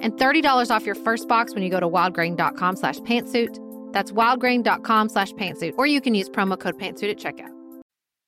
[0.00, 3.58] and $30 off your first box when you go to wildgrain.com slash pantsuit.
[3.92, 7.52] That's wildgrain.com slash pantsuit, or you can use promo code pantsuit at checkout.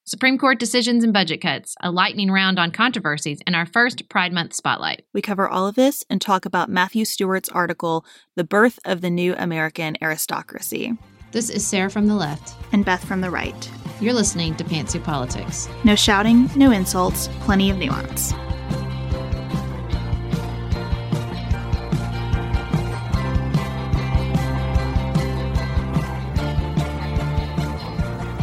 [0.07, 4.33] Supreme Court decisions and budget cuts, a lightning round on controversies, and our first Pride
[4.33, 5.05] Month spotlight.
[5.15, 9.11] We cover all of this and talk about Matthew Stewart's article, The Birth of the
[9.11, 10.95] New American Aristocracy.
[11.31, 12.57] This is Sarah from the left.
[12.73, 13.71] And Beth from the right.
[14.01, 15.69] You're listening to Pantsuit Politics.
[15.85, 18.33] No shouting, no insults, plenty of nuance.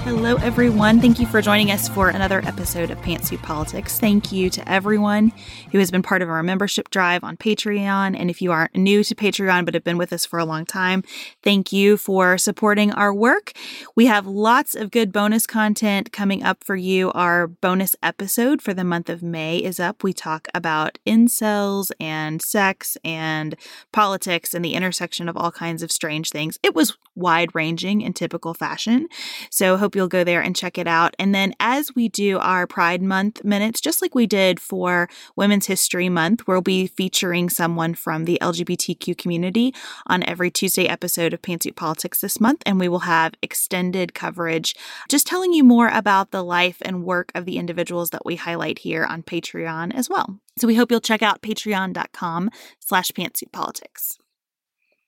[0.07, 1.01] Hello, everyone.
[1.01, 3.99] Thank you for joining us for another episode of Pantsuit Politics.
[3.99, 5.33] Thank you to everyone
[5.73, 8.17] who has been part of our membership drive on Patreon.
[8.17, 10.65] And if you aren't new to Patreon but have been with us for a long
[10.65, 11.03] time,
[11.43, 13.51] thank you for supporting our work.
[13.97, 17.11] We have lots of good bonus content coming up for you.
[17.11, 20.05] Our bonus episode for the month of May is up.
[20.05, 23.57] We talk about incels and sex and
[23.91, 26.57] politics and the intersection of all kinds of strange things.
[26.63, 29.09] It was wide ranging in typical fashion.
[29.51, 31.15] So, hope you'll go there and check it out.
[31.19, 35.65] And then, as we do our Pride Month minutes, just like we did for Women's
[35.65, 39.73] History Month, we'll be featuring someone from the LGBTQ community
[40.05, 42.63] on every Tuesday episode of Pantsuit Politics this month.
[42.65, 44.75] And we will have extended coverage
[45.09, 48.79] just telling you more about the life and work of the individuals that we highlight
[48.79, 50.39] here on Patreon as well.
[50.57, 52.49] So we hope you'll check out patreon.com
[52.79, 54.17] slash pantsuitpolitics.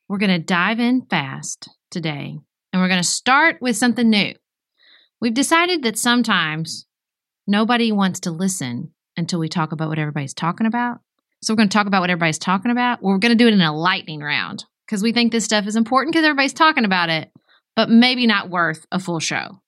[0.07, 2.39] We're going to dive in fast today,
[2.73, 4.33] and we're going to start with something new.
[5.21, 6.85] We've decided that sometimes
[7.45, 10.99] nobody wants to listen until we talk about what everybody's talking about.
[11.41, 13.01] So we're going to talk about what everybody's talking about.
[13.01, 15.75] We're going to do it in a lightning round because we think this stuff is
[15.75, 17.31] important because everybody's talking about it,
[17.75, 19.61] but maybe not worth a full show.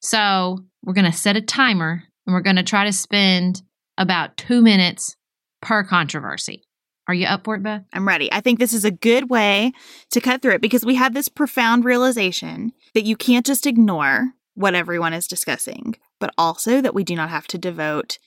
[0.00, 3.62] So we're going to set a timer and we're going to try to spend
[3.98, 5.16] about two minutes
[5.60, 6.64] per controversy.
[7.06, 7.84] Are you up for it, Beth?
[7.92, 8.32] I'm ready.
[8.32, 9.72] I think this is a good way
[10.10, 14.32] to cut through it because we have this profound realization that you can't just ignore
[14.54, 18.18] what everyone is discussing, but also that we do not have to devote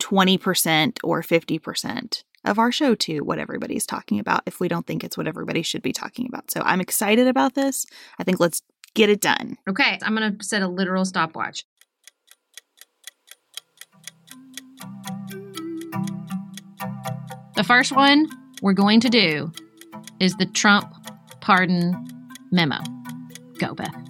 [0.00, 5.04] 20% or 50% of our show to what everybody's talking about if we don't think
[5.04, 6.50] it's what everybody should be talking about.
[6.50, 7.84] So I'm excited about this.
[8.18, 8.62] I think let's
[8.94, 9.58] get it done.
[9.68, 11.64] Okay, I'm going to set a literal stopwatch.
[17.56, 18.28] The first one
[18.62, 19.52] we're going to do
[20.20, 20.92] is the Trump
[21.40, 21.92] pardon
[22.52, 22.78] memo.
[23.58, 24.07] Go, Beth.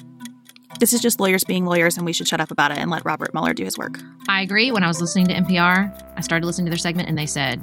[0.80, 3.04] This is just lawyers being lawyers, and we should shut up about it and let
[3.04, 3.98] Robert Mueller do his work.
[4.28, 4.70] I agree.
[4.70, 7.62] When I was listening to NPR, I started listening to their segment, and they said,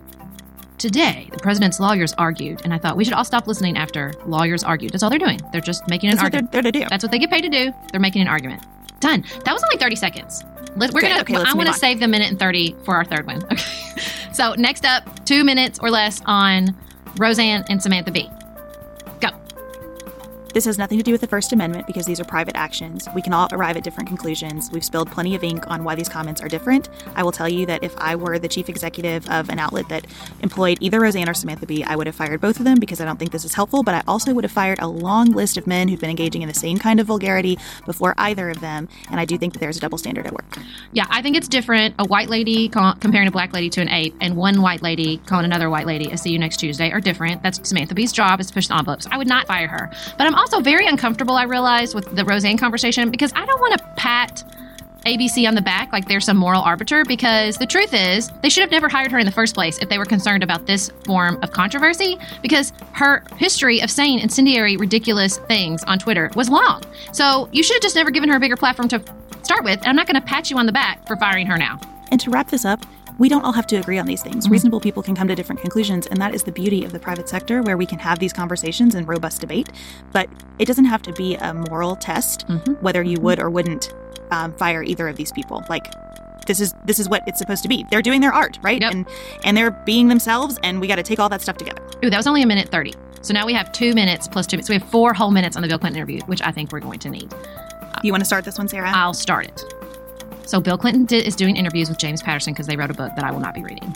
[0.78, 4.64] Today, the president's lawyers argued, and I thought we should all stop listening after lawyers
[4.64, 4.92] argued.
[4.92, 5.40] That's all they're doing.
[5.54, 6.48] They're just making an That's argument.
[6.48, 6.88] what they're there to do.
[6.90, 7.72] That's what they get paid to do.
[7.92, 8.66] They're making an argument.
[9.00, 9.24] Done.
[9.46, 10.44] That was only 30 seconds.
[10.76, 11.10] Let, we're Good.
[11.10, 11.22] gonna.
[11.22, 13.42] Okay, I want to save the minute and 30 for our third one.
[13.46, 13.56] Okay.
[14.34, 16.76] so next up, two minutes or less on
[17.18, 18.30] Roseanne and Samantha Bee.
[20.56, 23.10] This has nothing to do with the First Amendment because these are private actions.
[23.14, 24.72] We can all arrive at different conclusions.
[24.72, 26.88] We've spilled plenty of ink on why these comments are different.
[27.14, 30.08] I will tell you that if I were the chief executive of an outlet that
[30.44, 33.06] employed either Roseanne or Samantha Bee, I would have fired both of them because I
[33.06, 35.68] don't think this is helpful, but I also would have fired a long list of
[35.68, 39.20] men who've been engaging in the same kind of vulgarity before either of them, and
[39.20, 40.58] I do think that there's a double standard at work.
[40.94, 41.96] Yeah, I think it's different.
[42.00, 45.44] A white lady comparing a black lady to an ape, and one white lady calling
[45.44, 47.44] another white lady a see you next Tuesday are different.
[47.44, 49.06] That's Samantha Bee's job is to push the envelopes.
[49.12, 49.92] I would not fire her.
[50.18, 53.80] But I'm also very uncomfortable, I realize, with the Roseanne conversation because I don't want
[53.80, 54.44] to pat
[55.08, 58.62] ABC on the back like they're some moral arbiter because the truth is they should
[58.62, 61.40] have never hired her in the first place if they were concerned about this form
[61.42, 66.84] of controversy because her history of saying incendiary, ridiculous things on Twitter was long.
[67.12, 69.02] So you should have just never given her a bigger platform to
[69.42, 69.80] start with.
[69.80, 71.80] And I'm not going to pat you on the back for firing her now.
[72.12, 72.86] And to wrap this up,
[73.18, 74.46] we don't all have to agree on these things.
[74.46, 74.52] Mm-hmm.
[74.52, 77.30] Reasonable people can come to different conclusions, and that is the beauty of the private
[77.30, 79.70] sector where we can have these conversations and robust debate.
[80.12, 80.30] But
[80.60, 82.74] it doesn't have to be a moral test mm-hmm.
[82.74, 83.94] whether you would or wouldn't
[84.32, 85.64] um, fire either of these people.
[85.70, 85.86] Like
[86.46, 87.86] this is this is what it's supposed to be.
[87.90, 88.82] They're doing their art, right?
[88.82, 88.94] Yep.
[88.94, 89.08] And
[89.44, 91.82] and they're being themselves, and we got to take all that stuff together.
[92.04, 92.94] Ooh, that was only a minute thirty.
[93.22, 94.68] So now we have two minutes plus two minutes.
[94.68, 96.80] So we have four whole minutes on the Bill Clinton interview, which I think we're
[96.80, 97.34] going to need.
[98.04, 98.92] You want to start this one, Sarah?
[98.94, 99.64] I'll start it.
[100.46, 103.16] So Bill Clinton did, is doing interviews with James Patterson because they wrote a book
[103.16, 103.96] that I will not be reading.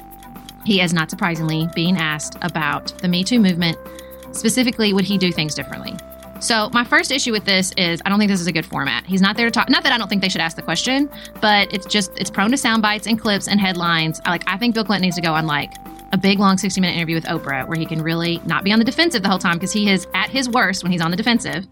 [0.66, 3.78] He is not surprisingly being asked about the Me Too movement.
[4.31, 5.96] Specifically, would he do things differently?
[6.40, 9.06] So my first issue with this is I don't think this is a good format.
[9.06, 9.69] He's not there to talk.
[9.69, 11.10] Not that I don't think they should ask the question,
[11.42, 14.22] but it's just it's prone to sound bites and clips and headlines.
[14.25, 15.74] Like I think Bill Clinton needs to go on like
[16.12, 18.80] a big long 60 minute interview with Oprah where he can really not be on
[18.80, 21.18] the defensive the whole time because he is at his worst when he's on the
[21.18, 21.68] defensive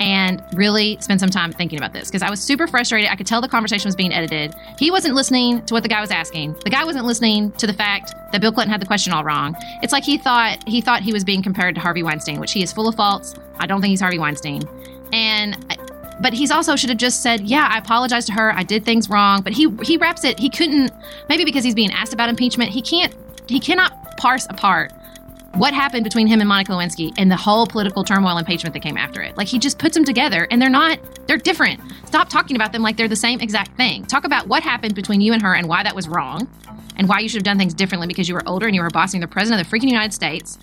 [0.00, 3.10] and really spend some time thinking about this because I was super frustrated.
[3.10, 4.54] I could tell the conversation was being edited.
[4.78, 6.54] He wasn't listening to what the guy was asking.
[6.64, 9.54] The guy wasn't listening to the fact that Bill Clinton had the question all wrong.
[9.82, 12.62] It's like he thought he thought he was being compared to Harvey Weinstein, which he
[12.62, 13.34] is full of faults.
[13.58, 14.62] I don't think he's Harvey Weinstein.
[15.12, 15.56] And
[16.20, 18.52] but he's also should have just said, "Yeah, I apologize to her.
[18.52, 20.38] I did things wrong." But he he wraps it.
[20.38, 20.92] He couldn't
[21.28, 22.70] maybe because he's being asked about impeachment.
[22.70, 23.14] He can't
[23.48, 24.92] he cannot parse apart
[25.54, 28.80] what happened between him and Monica Lewinsky and the whole political turmoil and impeachment that
[28.80, 29.36] came after it.
[29.36, 31.80] Like he just puts them together and they're not, they're different.
[32.06, 34.04] Stop talking about them like they're the same exact thing.
[34.04, 36.48] Talk about what happened between you and her and why that was wrong
[36.96, 38.90] and why you should have done things differently because you were older and you were
[38.90, 40.58] bossing the president of the freaking United States.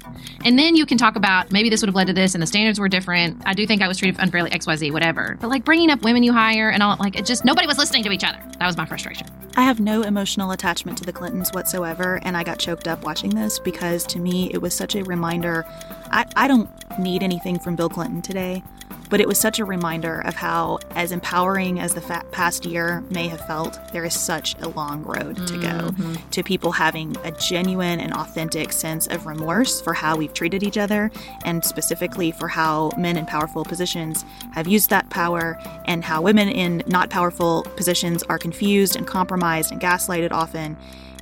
[0.45, 2.47] And then you can talk about maybe this would have led to this and the
[2.47, 3.41] standards were different.
[3.45, 5.37] I do think I was treated unfairly, XYZ, whatever.
[5.39, 8.03] But like bringing up women you hire and all, like it just, nobody was listening
[8.03, 8.39] to each other.
[8.59, 9.27] That was my frustration.
[9.55, 13.31] I have no emotional attachment to the Clintons whatsoever, and I got choked up watching
[13.31, 15.65] this because to me it was such a reminder.
[16.09, 16.69] I, I don't
[16.99, 18.63] need anything from Bill Clinton today.
[19.11, 23.27] But it was such a reminder of how, as empowering as the past year may
[23.27, 26.29] have felt, there is such a long road to go mm-hmm.
[26.29, 30.77] to people having a genuine and authentic sense of remorse for how we've treated each
[30.77, 31.11] other,
[31.43, 34.23] and specifically for how men in powerful positions
[34.53, 39.73] have used that power, and how women in not powerful positions are confused and compromised
[39.73, 40.77] and gaslighted often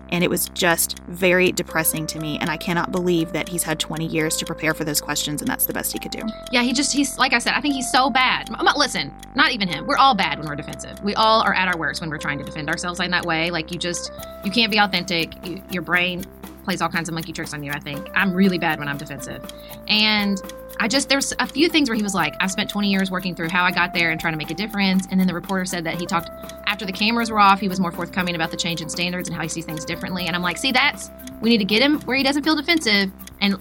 [0.10, 3.80] and it was just very depressing to me and i cannot believe that he's had
[3.80, 6.22] 20 years to prepare for those questions and that's the best he could do.
[6.52, 8.50] Yeah he just he's like i said i think he's so bad.
[8.78, 9.86] Listen not even him.
[9.86, 11.02] We're all bad when we're defensive.
[11.04, 13.52] We all are at our worst when we're trying to defend ourselves in that way.
[13.52, 14.12] Like you just
[14.44, 15.34] you can't be authentic.
[15.46, 16.26] You, your brain
[16.64, 18.98] plays all kinds of monkey tricks on you i think i'm really bad when i'm
[18.98, 19.44] defensive
[19.88, 20.42] and
[20.82, 23.36] I just there's a few things where he was like, I spent 20 years working
[23.36, 25.08] through how I got there and trying to make a difference.
[25.12, 26.30] And then the reporter said that he talked
[26.68, 29.36] after the cameras were off, he was more forthcoming about the change in standards and
[29.36, 30.26] how he sees things differently.
[30.26, 31.12] And I'm like, see, that's
[31.42, 33.12] we need to get him where he doesn't feel defensive
[33.42, 33.56] and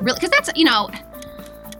[0.00, 0.90] really because that's you know,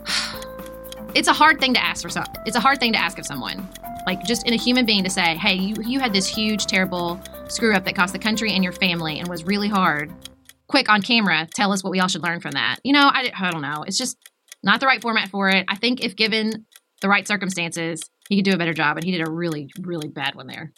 [1.16, 2.26] it's a hard thing to ask for some.
[2.46, 3.68] It's a hard thing to ask of someone,
[4.06, 7.20] like just in a human being to say, hey, you you had this huge terrible
[7.48, 10.12] screw up that cost the country and your family and was really hard.
[10.74, 12.78] Quick on camera, tell us what we all should learn from that.
[12.82, 13.84] You know, I, I don't know.
[13.86, 14.18] It's just
[14.64, 15.64] not the right format for it.
[15.68, 16.66] I think if given
[17.00, 20.08] the right circumstances, he could do a better job, and he did a really, really
[20.08, 20.72] bad one there.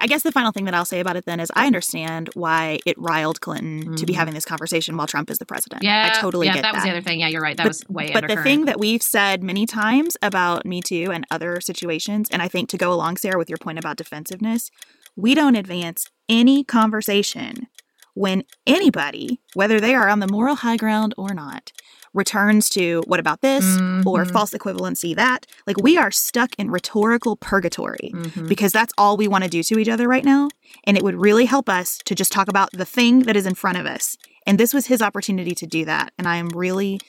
[0.00, 2.78] I guess the final thing that I'll say about it then is I understand why
[2.86, 3.94] it riled Clinton mm-hmm.
[3.96, 4.20] to be mm-hmm.
[4.20, 5.82] having this conversation while Trump is the president.
[5.82, 6.72] Yeah, I totally yeah, get that.
[6.72, 6.74] that.
[6.76, 7.20] was the other thing.
[7.20, 7.54] Yeah, you're right.
[7.58, 8.10] That but, was way.
[8.10, 12.40] But the thing that we've said many times about Me Too and other situations, and
[12.40, 14.70] I think to go along, Sarah, with your point about defensive,ness
[15.16, 17.68] we don't advance any conversation
[18.14, 21.72] when anybody, whether they are on the moral high ground or not,
[22.14, 24.06] returns to what about this mm-hmm.
[24.06, 25.46] or false equivalency that.
[25.66, 28.48] Like we are stuck in rhetorical purgatory mm-hmm.
[28.48, 30.48] because that's all we want to do to each other right now.
[30.84, 33.54] And it would really help us to just talk about the thing that is in
[33.54, 34.16] front of us.
[34.46, 36.12] And this was his opportunity to do that.
[36.18, 37.00] And I am really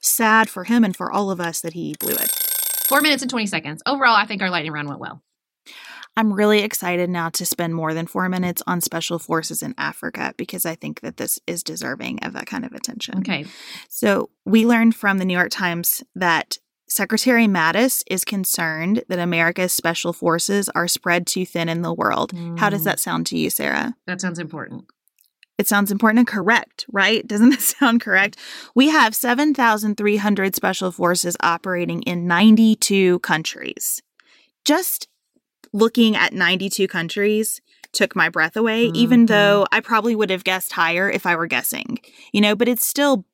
[0.00, 2.30] sad for him and for all of us that he blew it.
[2.86, 3.82] Four minutes and 20 seconds.
[3.84, 5.20] Overall, I think our lightning round went well.
[6.16, 10.32] I'm really excited now to spend more than four minutes on special forces in Africa
[10.36, 13.18] because I think that this is deserving of that kind of attention.
[13.18, 13.44] Okay.
[13.88, 16.58] So we learned from the New York Times that
[16.88, 22.32] Secretary Mattis is concerned that America's special forces are spread too thin in the world.
[22.58, 22.84] How does Mm.
[22.84, 23.96] that sound to you, Sarah?
[24.06, 24.84] That sounds important.
[25.58, 27.26] It sounds important and correct, right?
[27.28, 28.36] Doesn't that sound correct?
[28.74, 34.00] We have 7,300 special forces operating in 92 countries.
[34.64, 35.08] Just
[35.76, 37.60] looking at 92 countries
[37.92, 39.28] took my breath away, even Mhm.
[39.28, 41.98] though I probably would have guessed higher if I were guessing,
[42.32, 43.24] you know, but it's still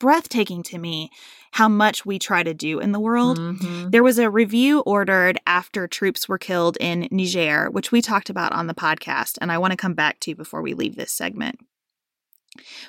[0.00, 1.10] breathtaking to me
[1.52, 3.38] how much we try to do in the world.
[3.38, 3.92] Mhm.
[3.92, 8.52] There was a review ordered after troops were killed in Niger, which we talked about
[8.52, 11.60] on the podcast, and I want to come back to before we leave this segment.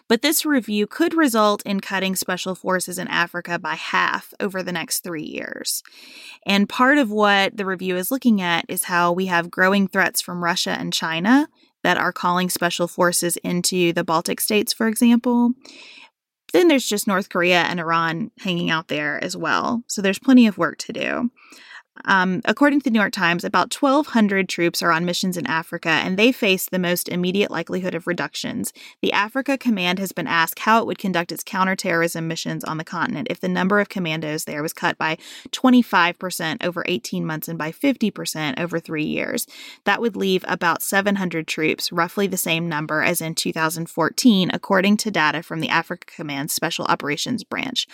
[0.08, 4.72] But this review could result in cutting special forces in Africa by half over the
[4.72, 5.84] next three years.
[6.46, 10.22] And part of what the review is looking at is how we have growing threats
[10.22, 11.48] from Russia and China
[11.84, 15.52] that are calling special forces into the Baltic states, for example.
[16.54, 19.84] Then there's just North Korea and Iran hanging out there as well.
[19.88, 21.32] So there's plenty of work to do.
[22.04, 25.90] Um, according to the New York Times, about 1,200 troops are on missions in Africa,
[25.90, 28.74] and they face the most immediate likelihood of reductions.
[29.02, 32.84] The Africa Command has been asked how it would conduct its counterterrorism missions on the
[32.84, 35.18] continent if the number of commandos there was cut by
[35.52, 39.48] 25% over 18 months and by 50% over three years.
[39.86, 45.12] That would leave about 700 troops, roughly the same number as in 2014, according to
[45.12, 47.88] data from the Africa Command Special Operations Branch.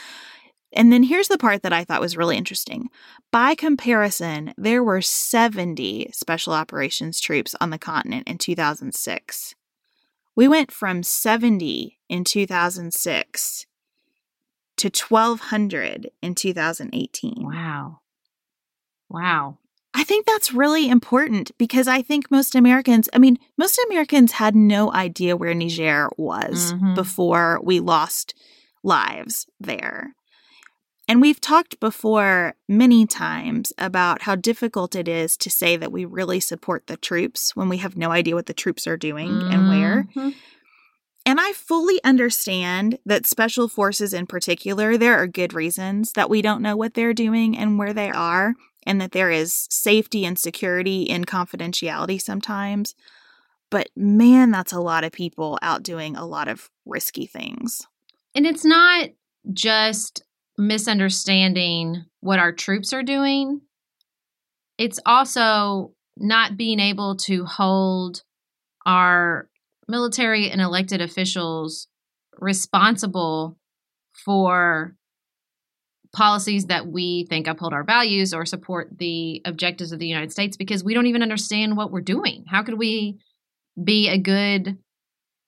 [0.74, 2.90] And then here's the part that I thought was really interesting.
[3.32, 9.56] By comparison, there were 70 special operations troops on the continent in 2006.
[10.36, 13.66] We went from 70 in 2006
[14.78, 17.34] to 1,200 in 2018.
[17.46, 18.00] Wow.
[19.10, 19.58] Wow.
[19.94, 24.56] I think that's really important because I think most Americans, I mean, most Americans had
[24.56, 26.96] no idea where Niger was Mhm.
[26.96, 28.34] before we lost
[28.84, 30.16] lives there.
[31.12, 36.06] And we've talked before many times about how difficult it is to say that we
[36.06, 39.68] really support the troops when we have no idea what the troops are doing and
[39.68, 40.08] where.
[40.16, 40.34] Mhm.
[41.26, 46.42] And I fully understand that special forces in particular, there are good reasons that we
[46.42, 48.54] don't know what they're doing and where they are,
[48.88, 52.96] and that there is safety and security in confidentiality sometimes.
[53.70, 57.86] But man, that's a lot of people out doing a lot of risky things.
[58.34, 59.10] And it's not
[59.52, 60.24] just
[60.58, 63.62] misunderstanding what our troops are doing,
[64.78, 68.24] it's also not being able to hold
[68.86, 69.50] our
[69.88, 71.88] military and elected officials
[72.40, 73.58] responsible
[74.26, 74.96] for
[76.14, 80.58] policies that we think uphold our values or support the objectives of the United States
[80.58, 82.44] because we don't even understand what we're doing.
[82.48, 83.20] How could we
[83.82, 84.78] be a good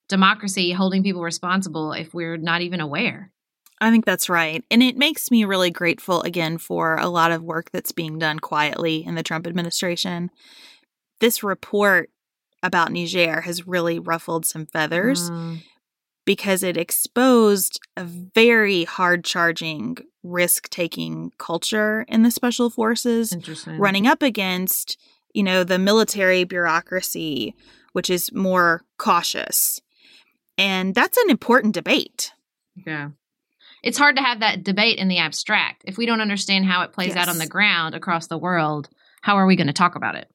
[0.08, 3.33] democracy holding people responsible if we're not even aware?
[3.82, 4.64] I think that's right.
[4.72, 8.40] And it makes me really grateful again for a lot of work that's being done
[8.40, 10.32] quietly in the Trump administration.
[11.20, 12.10] This report
[12.62, 15.62] about Niger has really ruffled some feathers Mm,
[16.26, 23.34] because it exposed a very hard charging, risk taking culture in the special forces
[23.78, 24.98] running up against,
[25.34, 27.54] you know, the military bureaucracy,
[27.92, 29.82] which is more cautious.
[30.58, 32.32] And that's an important debate.
[32.86, 33.10] Yeah.
[33.84, 35.84] It's hard to have that debate in the abstract.
[35.86, 38.90] If we don't understand how it plays out on the ground across the world,
[39.22, 40.32] how are we going to talk about it?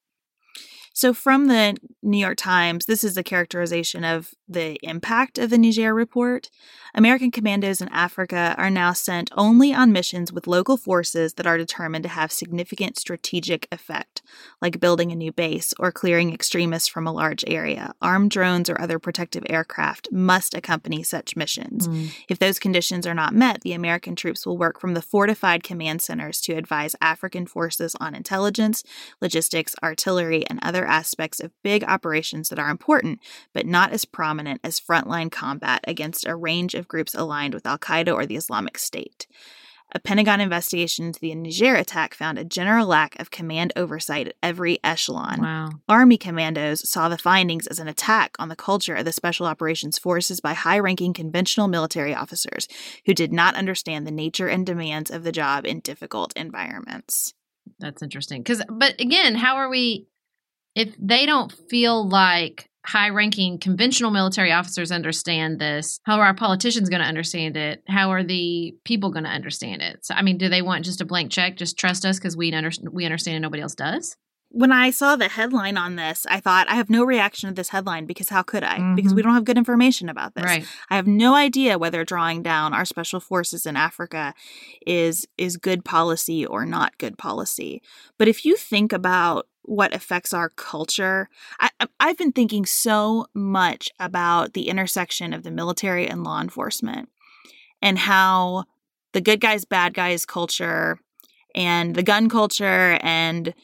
[0.99, 5.57] So, from the New York Times, this is a characterization of the impact of the
[5.57, 6.51] Niger report.
[6.93, 11.57] American commandos in Africa are now sent only on missions with local forces that are
[11.57, 14.23] determined to have significant strategic effect,
[14.61, 17.93] like building a new base or clearing extremists from a large area.
[18.03, 21.87] Armed drones or other protective aircraft must accompany such missions.
[21.87, 22.07] Hmm.
[22.29, 26.03] If those conditions are not met, the American troops will work from the fortified command
[26.03, 28.83] centers to advise African forces on intelligence,
[29.21, 33.21] logistics, artillery, and other aspects of big operations that are important,
[33.53, 37.79] but not as prominent as frontline combat against a range of groups aligned with Al
[37.79, 39.27] Qaeda or the Islamic State.
[39.93, 44.37] A Pentagon investigation into the Niger attack found a general lack of command oversight at
[44.43, 45.41] every echelon.
[45.41, 45.71] Wow.
[45.89, 49.99] Army commandos saw the findings as an attack on the culture of the Special Operations
[49.99, 52.69] Forces by high ranking conventional military officers
[53.07, 57.33] who did not understand the nature and demands of the job in difficult environments.
[57.79, 58.45] That's interesting.
[58.45, 60.07] Cuz but again, how are we
[60.79, 66.89] if they don't feel like high-ranking conventional military officers understand this, how are our politicians
[66.89, 67.83] going to understand it?
[67.87, 70.07] How are the people going to understand it?
[70.07, 72.53] So I mean, do they want just a blank check, just trust us cuz we
[72.53, 74.17] under- we understand and nobody else does?
[74.51, 77.69] when I saw the headline on this, I thought I have no reaction to this
[77.69, 78.95] headline because how could I?
[78.95, 79.17] Because Mhm.
[79.17, 80.43] we don't have good information about this.
[80.47, 80.67] Right.
[80.89, 84.33] I have no idea whether drawing down our special forces in Africa
[84.87, 87.83] is is good policy or not good policy.
[88.19, 91.29] But if you think about what affects our culture,
[91.61, 91.71] I,
[92.01, 97.09] I've been thinking so much about the intersection of the military and law enforcement,
[97.83, 98.65] and how
[99.13, 100.99] the good guys bad guys culture
[101.55, 103.55] and the gun culture and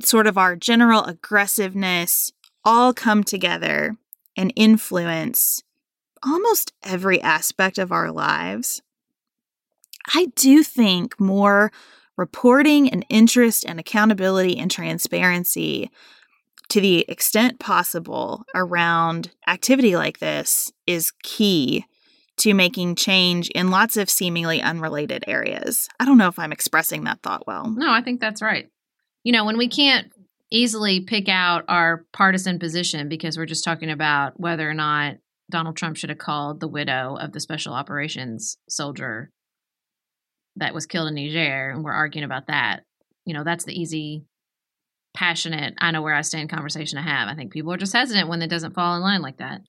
[0.00, 2.32] sort of our general aggressiveness
[2.64, 3.96] all come together
[4.36, 5.62] and influence
[6.22, 8.82] almost every aspect of our lives.
[10.14, 11.70] I do think more
[12.18, 15.90] reporting and interest and accountability and transparency
[16.68, 21.86] to the extent possible around activity like this is key
[22.36, 25.88] to making change in lots of seemingly unrelated areas.
[25.98, 27.70] I don't know if I'm expressing that thought well.
[27.70, 28.68] No, I think that's right.
[29.24, 30.12] You know, when we can't
[30.50, 35.16] easily pick out our partisan position because we're just talking about whether or not
[35.50, 39.30] Donald Trump should have called the widow of the special operations soldier
[40.58, 42.84] that was killed in Niger, and we're arguing about that.
[43.24, 44.24] You know, that's the easy,
[45.14, 47.28] passionate, I know where I stand conversation to have.
[47.28, 49.62] I think people are just hesitant when it doesn't fall in line like that.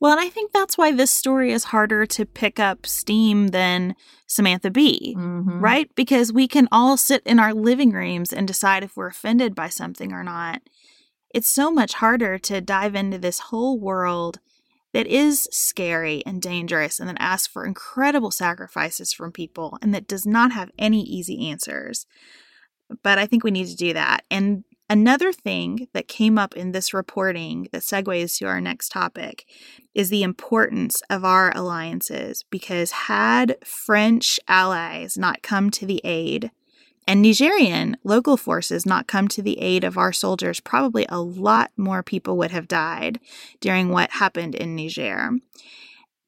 [0.00, 3.94] Well, and I think that's why this story is harder to pick up steam than
[4.26, 5.14] Samantha Bee.
[5.16, 5.60] Mhm.
[5.60, 5.94] right?
[5.94, 9.68] Because we can all sit in our living rooms and decide if we're offended by
[9.68, 10.62] something or not.
[11.32, 14.40] It's so much harder to dive into this whole world
[14.92, 20.06] that is scary and dangerous and that asks for incredible sacrifices from people and that
[20.06, 22.06] does not have any easy answers.
[23.02, 24.24] But I think we need to do that.
[24.30, 29.46] And another thing that came up in this reporting that segues to our next topic
[29.94, 36.50] is the importance of our alliances because had French allies not come to the aid
[37.06, 41.70] and Nigerian local forces not come to the aid of our soldiers, probably a lot
[41.76, 43.18] more people would have died
[43.60, 45.30] during what happened in Niger.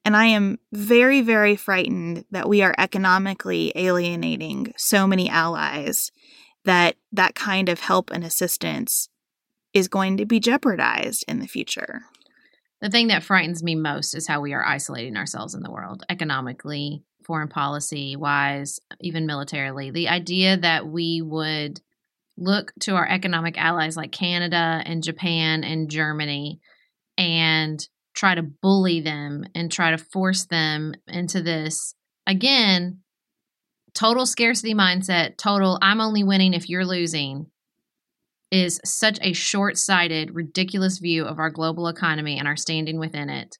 [0.03, 6.11] And I am very, very frightened that we are economically alienating so many allies
[6.65, 9.09] that that kind of help and assistance
[9.73, 12.03] is going to be jeopardized in the future.
[12.81, 16.03] The thing that frightens me most is how we are isolating ourselves in the world,
[16.09, 19.91] economically, foreign policy wise, even militarily.
[19.91, 21.81] The idea that we would
[22.37, 26.59] look to our economic allies like Canada and Japan and Germany
[27.17, 31.95] and try to bully them and try to force them into this,
[32.27, 32.99] again,
[33.93, 37.47] total scarcity mindset, total I'm only winning if you're losing
[38.51, 43.29] is such a short sighted, ridiculous view of our global economy and our standing within
[43.29, 43.57] it.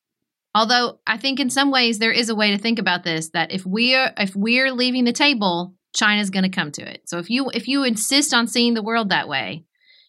[0.56, 3.52] Although I think in some ways there is a way to think about this that
[3.52, 7.10] if we're if we're leaving the table, China's going to come to it.
[7.10, 9.66] So if you if you insist on seeing the world that way,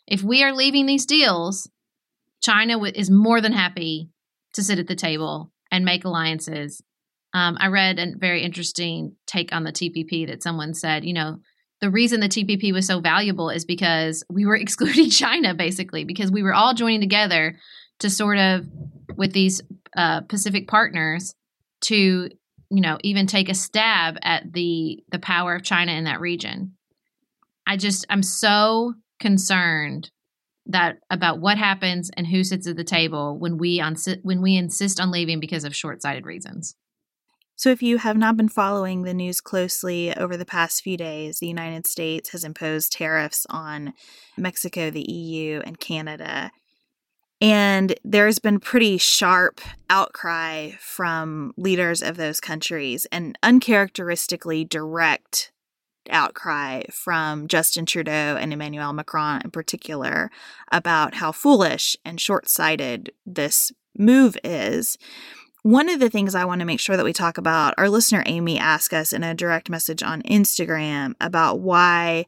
[0.06, 1.68] if we are leaving these deals,
[2.40, 4.08] China is more than happy
[4.54, 6.80] to sit at the table and make alliances.
[7.34, 11.40] Um, I read a very interesting take on the TPP that someone said, you know,
[11.80, 16.30] the reason the TPP was so valuable is because we were excluding China, basically, because
[16.30, 17.56] we were all joining together
[17.98, 18.64] to sort of,
[19.16, 19.60] with these
[19.96, 21.34] uh, Pacific partners,
[21.82, 22.28] to
[22.70, 26.72] you know even take a stab at the the power of China in that region.
[27.66, 30.10] I just I'm so concerned
[30.66, 34.56] that about what happens and who sits at the table when we on when we
[34.56, 36.74] insist on leaving because of short-sighted reasons.
[37.58, 41.38] So, if you have not been following the news closely over the past few days,
[41.38, 43.94] the United States has imposed tariffs on
[44.36, 46.50] Mexico, the EU, and Canada.
[47.40, 55.52] And there's been pretty sharp outcry from leaders of those countries and uncharacteristically direct
[56.10, 60.30] outcry from Justin Trudeau and Emmanuel Macron in particular
[60.72, 64.96] about how foolish and short sighted this move is.
[65.62, 68.22] One of the things I want to make sure that we talk about, our listener
[68.24, 72.26] Amy asked us in a direct message on Instagram about why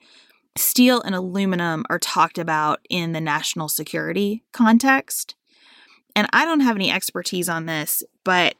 [0.59, 5.35] steel and aluminum are talked about in the national security context.
[6.15, 8.55] And I don't have any expertise on this, but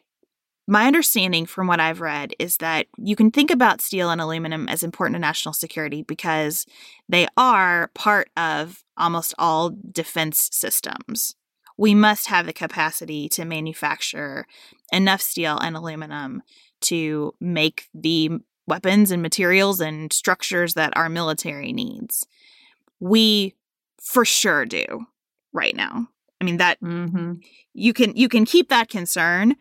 [0.67, 4.69] my understanding from what I've read is that you can think about steel and aluminum
[4.69, 6.67] as important to national security because
[7.09, 11.35] they are part of almost all defense systems
[11.79, 14.47] we must have the capacity to manufacture
[14.93, 16.43] enough steel and aluminum
[16.81, 18.31] to make the
[18.69, 22.27] weapons and materials and structures that our military needs.
[23.01, 23.55] We
[24.01, 25.07] for sure do
[25.53, 26.09] right now.
[26.41, 27.33] I mean that Mm-hmm.
[27.75, 29.57] you can you can keep that concern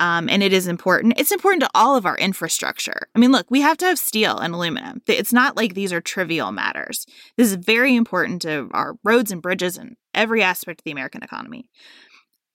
[0.00, 1.14] Um, and it is important.
[1.18, 3.08] It's important to all of our infrastructure.
[3.16, 5.02] I mean, look, we have to have steel and aluminum.
[5.08, 7.04] It's not like these are trivial matters.
[7.36, 11.24] This is very important to our roads and bridges and every aspect of the American
[11.24, 11.68] economy.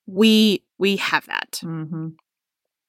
[0.05, 1.59] We we have that.
[1.63, 2.07] Mm-hmm.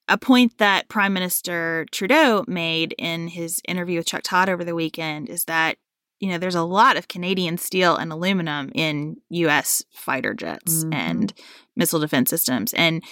[0.09, 4.75] A point that Prime Minister Trudeau made in his interview with Chuck Todd over the
[4.75, 5.77] weekend is that
[6.21, 9.83] you know there's a lot of Canadian steel and aluminum in U.S.
[9.93, 10.95] fighter jets Mhm.
[10.95, 11.33] and
[11.75, 13.03] missile defense systems, and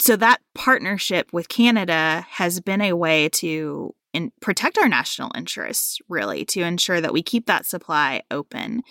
[0.00, 5.98] so that partnership with Canada has been a way to in, protect our national interests,
[6.08, 8.82] really, to ensure that we keep that supply open.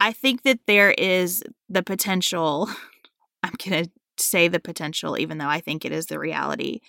[0.00, 2.68] I think that there is the potential,
[3.42, 3.90] I'm going to
[4.20, 6.80] say the potential, even though I think it is the reality,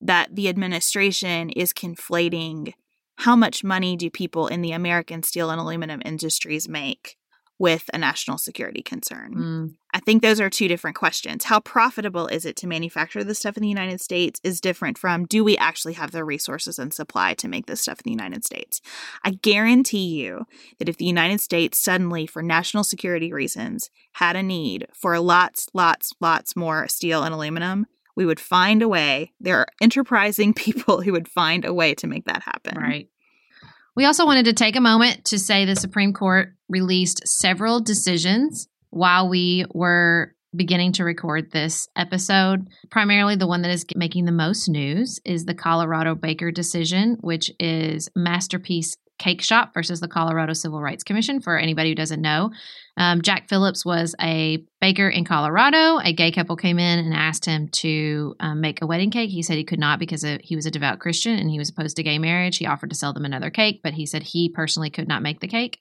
[0.00, 2.74] that the administration is conflating
[3.16, 7.16] how much money do people in the American steel and aluminum industries make
[7.62, 9.34] with a national security concern.
[9.36, 9.74] Mm.
[9.94, 11.44] I think those are two different questions.
[11.44, 15.26] How profitable is it to manufacture this stuff in the United States is different from
[15.26, 18.44] do we actually have the resources and supply to make this stuff in the United
[18.44, 18.80] States?
[19.22, 20.44] I guarantee you
[20.80, 25.68] that if the United States suddenly, for national security reasons, had a need for lots,
[25.72, 29.34] lots, lots more steel and aluminum, we would find a way.
[29.38, 32.76] There are enterprising people who would find a way to make that happen.
[32.76, 33.08] Right.
[33.94, 38.68] We also wanted to take a moment to say the Supreme Court released several decisions
[38.90, 42.68] while we were beginning to record this episode.
[42.90, 47.50] Primarily, the one that is making the most news is the Colorado Baker decision, which
[47.58, 51.40] is Masterpiece Cake Shop versus the Colorado Civil Rights Commission.
[51.40, 52.50] For anybody who doesn't know,
[52.96, 55.98] um, Jack Phillips was a baker in Colorado.
[55.98, 59.30] A gay couple came in and asked him to um, make a wedding cake.
[59.30, 61.68] He said he could not because of, he was a devout Christian and he was
[61.68, 62.58] opposed to gay marriage.
[62.58, 65.38] He offered to sell them another cake, but he said he personally could not make
[65.38, 65.78] the cake.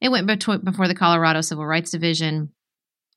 [0.00, 2.50] It went before the Colorado Civil Rights Division.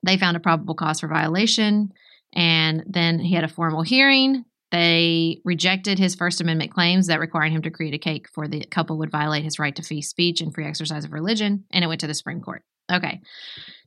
[0.02, 1.90] They found a probable cause for violation,
[2.34, 4.44] and then he had a formal hearing.
[4.70, 8.64] They rejected his First Amendment claims that requiring him to create a cake for the
[8.64, 11.86] couple would violate his right to free speech and free exercise of religion, and it
[11.86, 12.62] went to the Supreme Court.
[12.92, 13.20] Okay.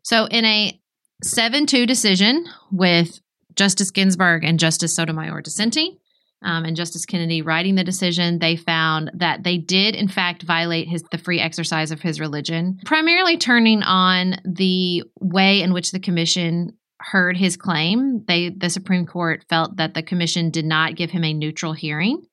[0.04, 0.80] So, in a
[1.24, 3.20] 7 2 decision with
[3.56, 5.98] Justice Ginsburg and Justice Sotomayor dissenting,
[6.44, 10.88] um, and Justice Kennedy writing the decision, they found that they did, in fact, violate
[10.88, 16.00] his the free exercise of his religion, primarily turning on the way in which the
[16.00, 16.78] commission
[17.12, 18.24] heard his claim.
[18.28, 22.24] They, the Supreme Court, felt that the commission did not give him a neutral hearing,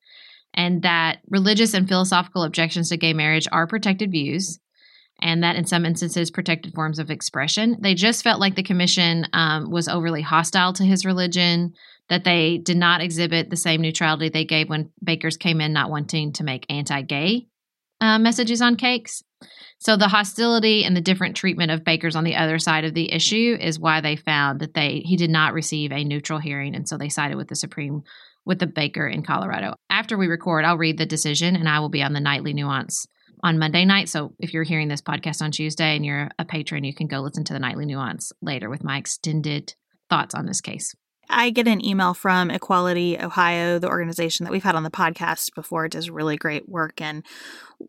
[0.53, 4.59] and that religious and philosophical objections to gay marriage are protected views.
[5.21, 7.77] And that in some instances, protected forms of expression.
[7.79, 11.73] They just felt like the commission um, was overly hostile to his religion,
[12.09, 15.89] that they did not exhibit the same neutrality they gave when bakers came in not
[15.89, 17.47] wanting to make anti gay
[18.01, 19.23] uh, messages on cakes.
[19.79, 23.11] So the hostility and the different treatment of bakers on the other side of the
[23.11, 26.87] issue is why they found that they he did not receive a neutral hearing, and
[26.87, 28.03] so they sided with the Supreme
[28.45, 29.73] with the baker in Colorado.
[29.89, 33.05] After we record, I'll read the decision, and I will be on the nightly nuance
[33.43, 34.09] on Monday night.
[34.09, 37.19] So if you're hearing this podcast on Tuesday and you're a patron, you can go
[37.19, 39.73] listen to the nightly nuance later with my extended
[40.09, 40.95] thoughts on this case.
[41.29, 45.53] I get an email from Equality Ohio, the organization that we've had on the podcast
[45.55, 45.85] before.
[45.85, 47.01] It does really great work.
[47.01, 47.23] And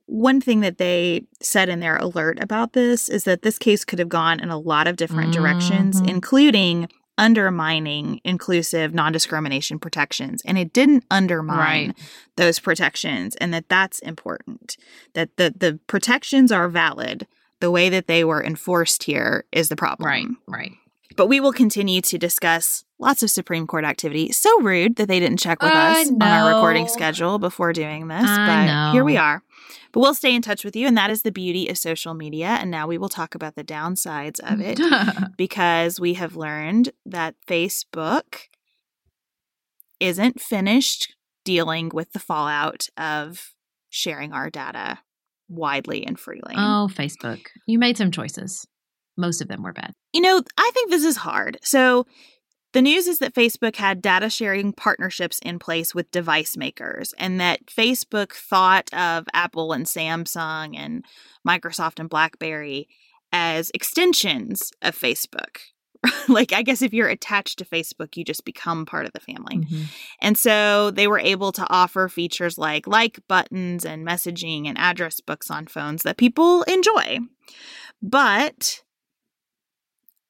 [0.06, 3.98] one thing that they said in their alert about this is that this case could
[3.98, 6.08] have gone in a lot of different directions, Mhm.
[6.08, 11.98] including undermining inclusive non-discrimination protections and it didn't undermine Right.
[12.36, 14.76] those protections and that that's important
[15.14, 17.26] that the the protections are valid
[17.60, 20.72] the way that they were enforced here is the problem Right, right.
[21.16, 24.32] But we will continue to discuss lots of Supreme Court activity.
[24.32, 28.08] So rude that they didn't check with I us on our recording schedule before doing
[28.08, 28.92] this, I but know.
[28.92, 29.42] here we are.
[29.92, 32.48] But we'll stay in touch with you, and that is the beauty of social media.
[32.48, 34.80] And now we will talk about the downsides of it
[35.36, 38.48] because we have learned that Facebook
[40.00, 41.14] isn't finished
[41.44, 43.54] dealing with the fallout of
[43.88, 44.98] sharing our data
[45.48, 46.54] widely and freely.
[46.56, 47.40] oh, Facebook.
[47.66, 48.66] You made some choices.
[49.16, 49.92] Most of them were bad.
[50.12, 51.58] You know, I think this is hard.
[51.62, 52.06] So,
[52.72, 57.40] the news is that Facebook had data sharing partnerships in place with device makers, and
[57.40, 61.04] that Facebook thought of Apple and Samsung and
[61.46, 62.86] Microsoft and Blackberry
[63.32, 65.58] as extensions of Facebook.
[66.28, 69.58] like, I guess if you're attached to Facebook, you just become part of the family.
[69.58, 69.82] Mm-hmm.
[70.20, 75.20] And so they were able to offer features like like buttons and messaging and address
[75.20, 77.18] books on phones that people enjoy.
[78.02, 78.82] But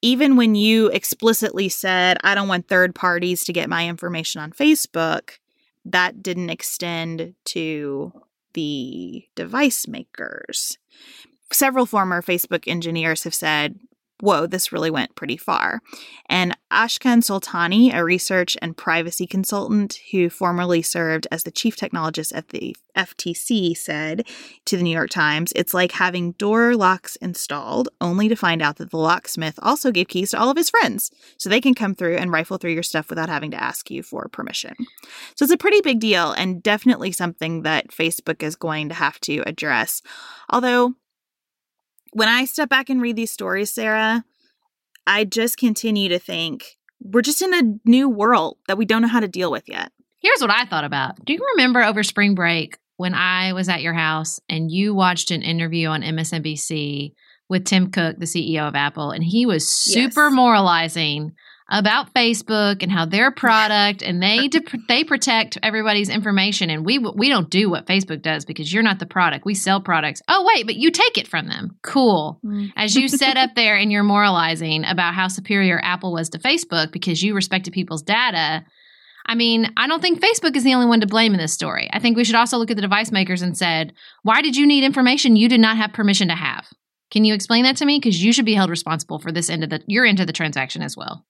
[0.06, 4.52] even when you explicitly said, I don't want third parties to get my information on
[4.52, 5.38] Facebook,
[5.84, 8.12] that didn't extend to
[8.52, 10.78] the device makers.
[11.50, 13.80] Several former Facebook engineers have said,
[14.20, 15.80] whoa, this really went pretty far.
[16.28, 22.34] And Ashkan Soltani, a research and privacy consultant who formerly served as the chief technologist
[22.34, 24.26] at the FTC, said
[24.64, 28.76] to the New York Times, it's like having door locks installed, only to find out
[28.76, 31.94] that the locksmith also gave keys to all of his friends so they can come
[31.94, 34.74] through and rifle through your stuff without having to ask you for permission.
[35.34, 39.20] So it's a pretty big deal and definitely something that Facebook is going to have
[39.20, 40.02] to address.
[40.48, 40.94] Although,
[42.12, 44.24] when I step back and read these stories, Sarah,
[45.06, 49.08] I just continue to think we're just in a new world that we don't know
[49.08, 49.92] how to deal with yet.
[50.18, 51.24] Here's what I thought about.
[51.24, 55.30] Do you remember over spring break when I was at your house and you watched
[55.30, 57.12] an interview on MSNBC
[57.48, 60.32] with Tim Cook, the CEO of Apple, and he was super Yes.
[60.34, 61.32] moralizing
[61.68, 66.98] about Facebook and how their product and they de- they protect everybody's information and we
[66.98, 69.44] we don't do what Facebook does because you're not the product.
[69.44, 70.22] We sell products.
[70.28, 71.76] Oh wait, but you take it from them.
[71.82, 72.40] Cool.
[72.44, 72.72] Mm.
[72.76, 76.92] As you set up there and you're moralizing about how superior Apple was to Facebook
[76.92, 78.64] because you respected people's data.
[79.28, 81.90] I mean, I don't think Facebook is the only one to blame in this story.
[81.92, 84.68] I think we should also look at the device makers and said, why did you
[84.68, 86.68] need information you did not have permission to have?
[87.10, 87.98] Can you explain that to me?
[87.98, 90.32] Because you should be held responsible for this end of the your end of the
[90.32, 91.24] transaction as well.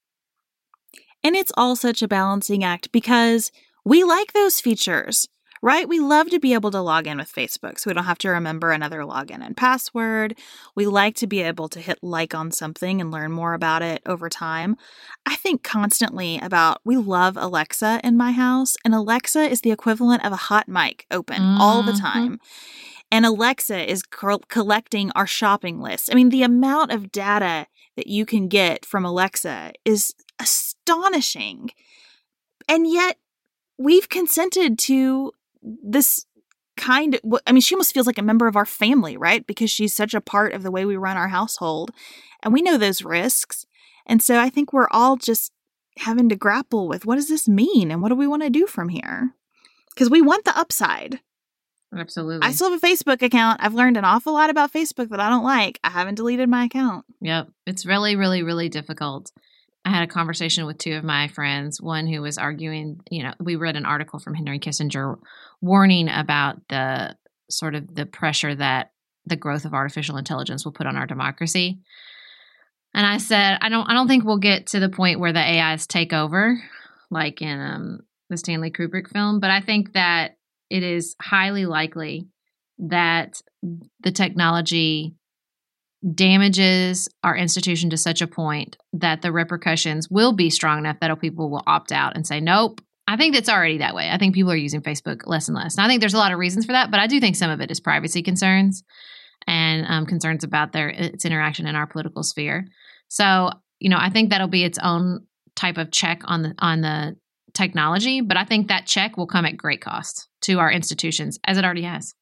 [1.26, 3.50] And it's all such a balancing act because
[3.84, 5.26] we like those features,
[5.60, 5.88] right?
[5.88, 8.28] We love to be able to log in with Facebook so we don't have to
[8.28, 10.38] remember another login and password.
[10.76, 14.02] We like to be able to hit like on something and learn more about it
[14.06, 14.76] over time.
[15.26, 20.24] I think constantly about we love Alexa in my house, and Alexa is the equivalent
[20.24, 22.00] of a hot mic open all the Mhm.
[22.00, 22.40] time.
[23.10, 26.08] And Alexa is co- collecting our shopping list.
[26.08, 30.14] I mean, the amount of data that you can get from Alexa is
[30.87, 31.70] astonishing.
[32.68, 33.18] And yet,
[33.79, 36.27] we've consented to this
[36.77, 39.46] kind of, I mean, she almost feels like a member of our family, right?
[39.46, 41.90] Because she's such a part of the way we run our household.
[42.42, 43.66] And we know those risks.
[44.07, 45.53] And so I think we're all just
[45.99, 48.66] having to grapple with what does this mean and what do we want to do
[48.66, 49.35] from here?
[49.94, 51.20] Because we want the upside.
[51.96, 52.46] Absolutely.
[52.46, 53.61] I still have a Facebook account.
[53.62, 55.79] I've learned an awful lot about Facebook that I don't like.
[55.83, 57.07] I haven't deleted my account.
[57.20, 57.49] Yep.
[57.66, 59.33] It's really, really, really difficult.
[59.87, 63.33] I had a conversation with two of my friends, one who was arguing, you know,
[63.38, 65.16] we read an article from Henry Kissinger
[65.61, 67.16] warning about the
[67.49, 68.90] sort of the pressure that
[69.27, 71.79] the growth of artificial intelligence will put on our democracy.
[72.94, 75.38] And I said, I don't I don't think we'll get to the point where the
[75.38, 76.61] AIs take over,
[77.09, 80.37] like in um, the Stanley Kubrick film, but I think that
[80.68, 82.27] it is highly likely
[82.79, 83.40] that
[84.01, 85.14] the technology
[86.14, 91.21] damages our institution to such a point that the repercussions will be strong enough that
[91.21, 92.81] people will opt out and say, nope.
[93.09, 94.11] I think it's already that way.
[94.11, 95.77] I think people are using Facebook less and less.
[95.77, 97.51] And I think there's a lot of reasons for that, but I do think some
[97.51, 98.83] of it is privacy concerns
[99.47, 102.66] and um, concerns about their its interaction in our political sphere.
[103.09, 106.81] So, you know, I think that'll be its own type of check on the on
[106.81, 107.16] the
[107.55, 111.59] technology, but I think that check will come at great cost to our institutions, as
[111.59, 112.14] it already has.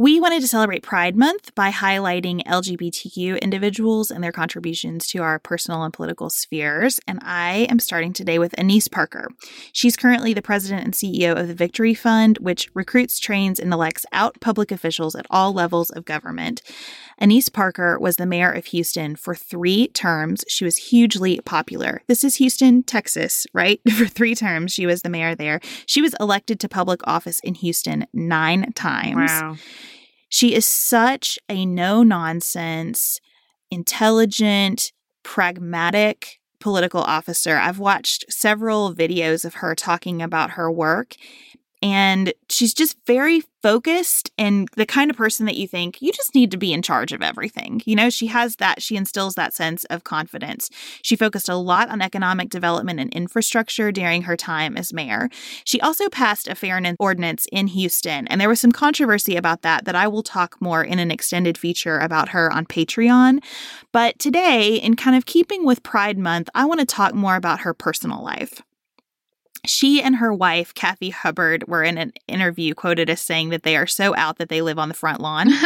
[0.00, 5.38] We wanted to celebrate Pride Month by highlighting LGBTQ individuals and their contributions to our
[5.38, 7.00] personal and political spheres.
[7.06, 9.28] And I am starting today with Annise Parker.
[9.74, 14.06] She's currently the president and CEO of the Victory Fund, which recruits, trains, and elects
[14.10, 16.62] out public officials at all levels of government.
[17.20, 20.44] Annise Parker was the mayor of Houston for three terms.
[20.48, 22.02] She was hugely popular.
[22.06, 23.80] This is Houston, Texas, right?
[23.90, 25.60] For three terms, she was the mayor there.
[25.84, 29.30] She was elected to public office in Houston nine times.
[29.30, 29.56] Wow.
[30.30, 33.20] She is such a no nonsense,
[33.70, 37.56] intelligent, pragmatic political officer.
[37.56, 41.16] I've watched several videos of her talking about her work,
[41.82, 46.34] and she's just very focused and the kind of person that you think you just
[46.34, 47.82] need to be in charge of everything.
[47.84, 50.70] You know, she has that, she instills that sense of confidence.
[51.02, 55.28] She focused a lot on economic development and infrastructure during her time as mayor.
[55.64, 59.84] She also passed a fairness ordinance in Houston, and there was some controversy about that
[59.84, 63.42] that I will talk more in an extended feature about her on Patreon.
[63.92, 67.60] But today, in kind of keeping with Pride Month, I want to talk more about
[67.60, 68.62] her personal life.
[69.66, 73.76] She and her wife, Kathy Hubbard, were in an interview quoted as saying that they
[73.76, 75.48] are so out that they live on the front lawn.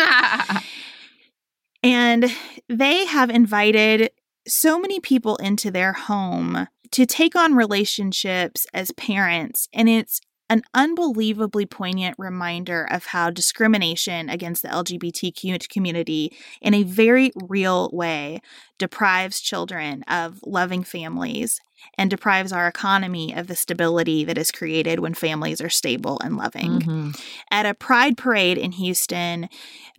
[1.84, 2.34] And
[2.66, 4.10] they have invited
[4.48, 9.68] so many people into their home to take on relationships as parents.
[9.74, 16.82] And it's an unbelievably poignant reminder of how discrimination against the LGBTQ community in a
[16.82, 18.40] very real way
[18.78, 21.60] deprives children of loving families
[21.96, 26.36] and deprives our economy of the stability that is created when families are stable and
[26.36, 26.80] loving.
[26.80, 27.20] Mhm.
[27.50, 29.48] At a pride parade in Houston,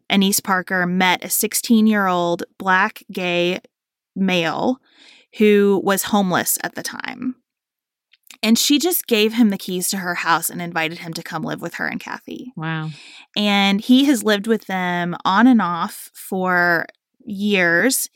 [0.09, 3.59] Annise Parker met a 16 year old black gay
[4.15, 4.79] male
[5.37, 7.35] who was homeless at the time.
[8.45, 11.41] And she just gave him the keys to her house and invited him to come
[11.41, 12.53] live with her and Kathy.
[12.55, 12.91] Wow.
[13.35, 16.85] And he has lived with them on and off for
[17.25, 18.07] years.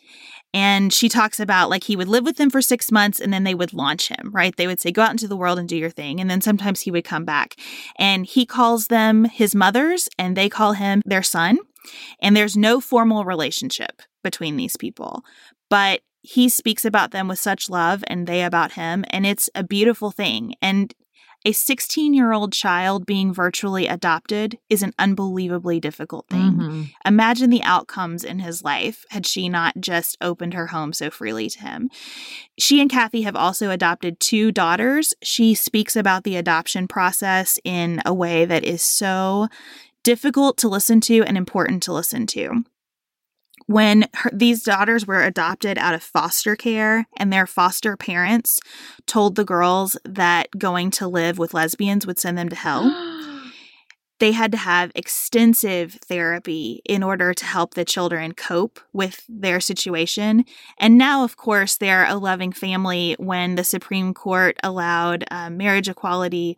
[0.54, 3.44] And she talks about like he would live with them for six months and then
[3.44, 4.56] they would launch him, right?
[4.56, 6.22] They would say, go out into the world and do your thing.
[6.22, 7.56] And then sometimes he would come back
[7.98, 11.58] and he calls them his mothers and they call him their son.
[12.22, 15.24] And there's no formal relationship between these people,
[15.72, 19.06] but he speaks about them with such love and they about him.
[19.10, 20.56] And it's a beautiful thing.
[20.62, 20.94] And
[21.46, 26.52] a 16 year old child being virtually adopted is an unbelievably difficult thing.
[26.52, 26.84] Mm-hmm.
[27.06, 31.50] Imagine the outcomes in his life had she not just opened her home so freely
[31.50, 31.90] to him.
[32.58, 35.14] She and Kathy have also adopted two daughters.
[35.24, 39.48] She speaks about the adoption process in a way that is so
[40.04, 42.66] difficult to listen to and important to listen to
[43.70, 48.60] when her, these daughters were adopted out of foster care and their foster parents
[49.06, 52.90] told the girls that going to live with lesbians would send them to hell
[54.20, 59.60] they had to have extensive therapy in order to help the children cope with their
[59.60, 60.44] situation.
[60.80, 65.88] And now of course they're a loving family when the supreme court allowed uh, marriage
[65.88, 66.58] equality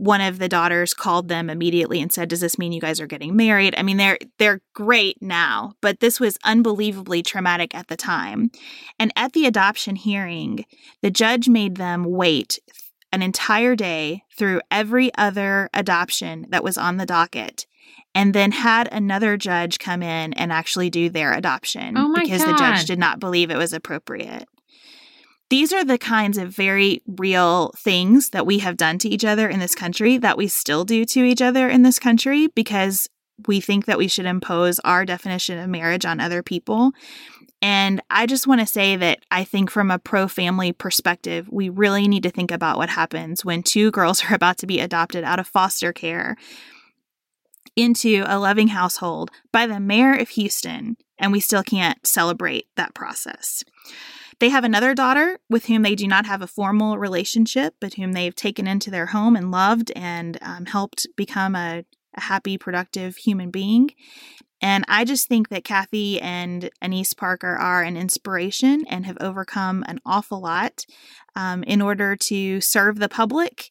[0.00, 3.06] one of the daughters called them immediately and said, "Does this mean you guys are
[3.06, 7.96] getting married?" I mean, they're they're great now, but this was unbelievably traumatic at the
[7.96, 8.50] time.
[8.98, 10.64] And at the adoption hearing,
[11.02, 12.58] the judge made them wait
[13.12, 17.66] an entire day through every other adoption that was on the docket
[18.14, 22.54] and then had another judge come in and actually do their adoption Oh because the
[22.54, 24.48] judge did not believe it was appropriate.
[25.50, 29.48] These are the kinds of very real things that we have done to each other
[29.48, 33.08] in this country that we still do to each other in this country because
[33.48, 36.92] we think that we should impose our definition of marriage on other people.
[37.62, 41.68] And I just want to say that I think from a pro family perspective, we
[41.68, 45.24] really need to think about what happens when two girls are about to be adopted
[45.24, 46.36] out of foster care
[47.76, 52.94] into a loving household by the mayor of Houston, and we still can't celebrate that
[52.94, 53.64] process.
[54.40, 58.12] They have another daughter with whom they do not have a formal relationship, but whom
[58.12, 63.16] they've taken into their home and loved and um, helped become a, a happy, productive
[63.16, 63.90] human being.
[64.62, 69.84] And I just think that Kathy and Annise Parker are an inspiration and have overcome
[69.86, 70.84] an awful lot
[71.36, 73.70] um, in order to serve the public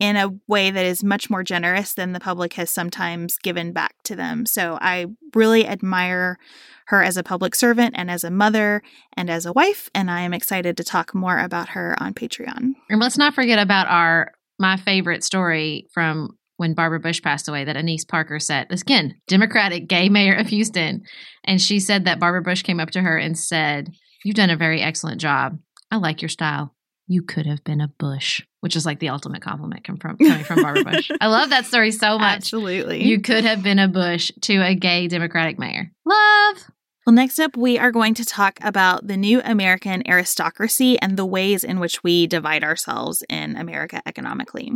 [0.00, 3.94] in a way that is much more generous than the public has sometimes given back
[4.04, 4.46] to them.
[4.46, 6.38] So I really admire
[6.86, 8.82] her as a public servant and as a mother
[9.16, 9.90] and as a wife.
[9.94, 12.72] And I am excited to talk more about her on Patreon.
[12.88, 17.64] And let's not forget about our my favorite story from when Barbara Bush passed away
[17.64, 18.66] that Annise Parker said.
[18.70, 21.02] Again, Democratic gay mayor of Houston.
[21.44, 23.88] And she said that Barbara Bush came up to her and said,
[24.24, 25.58] You've done a very excellent job.
[25.90, 26.74] I like your style.
[27.10, 30.44] You could have been a Bush, which is like the ultimate compliment come from, coming
[30.44, 31.10] from Barbara Bush.
[31.20, 32.36] I love that story so much.
[32.36, 33.02] Absolutely.
[33.02, 35.90] You could have been a Bush to a gay Democratic mayor.
[36.06, 36.70] Love.
[37.04, 41.26] Well, next up, we are going to talk about the new American aristocracy and the
[41.26, 44.70] ways in which we divide ourselves in America economically.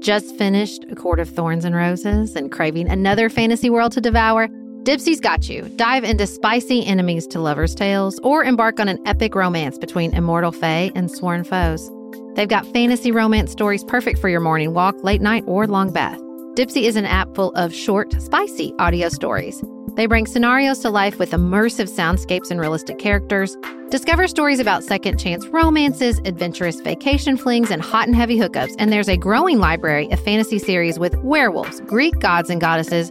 [0.00, 4.48] Just finished A Court of Thorns and Roses and craving another fantasy world to devour?
[4.88, 5.68] Dipsea's got you.
[5.76, 10.50] Dive into spicy enemies to lovers' tales or embark on an epic romance between immortal
[10.50, 11.90] fae and sworn foes.
[12.36, 16.18] They've got fantasy romance stories perfect for your morning walk, late night, or long bath.
[16.54, 19.62] Dipsea is an app full of short, spicy audio stories.
[19.96, 23.58] They bring scenarios to life with immersive soundscapes and realistic characters.
[23.90, 28.74] Discover stories about second chance romances, adventurous vacation flings, and hot and heavy hookups.
[28.78, 33.10] And there's a growing library of fantasy series with werewolves, Greek gods and goddesses,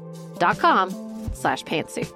[0.59, 0.89] com
[1.33, 2.11] slash pantsuit.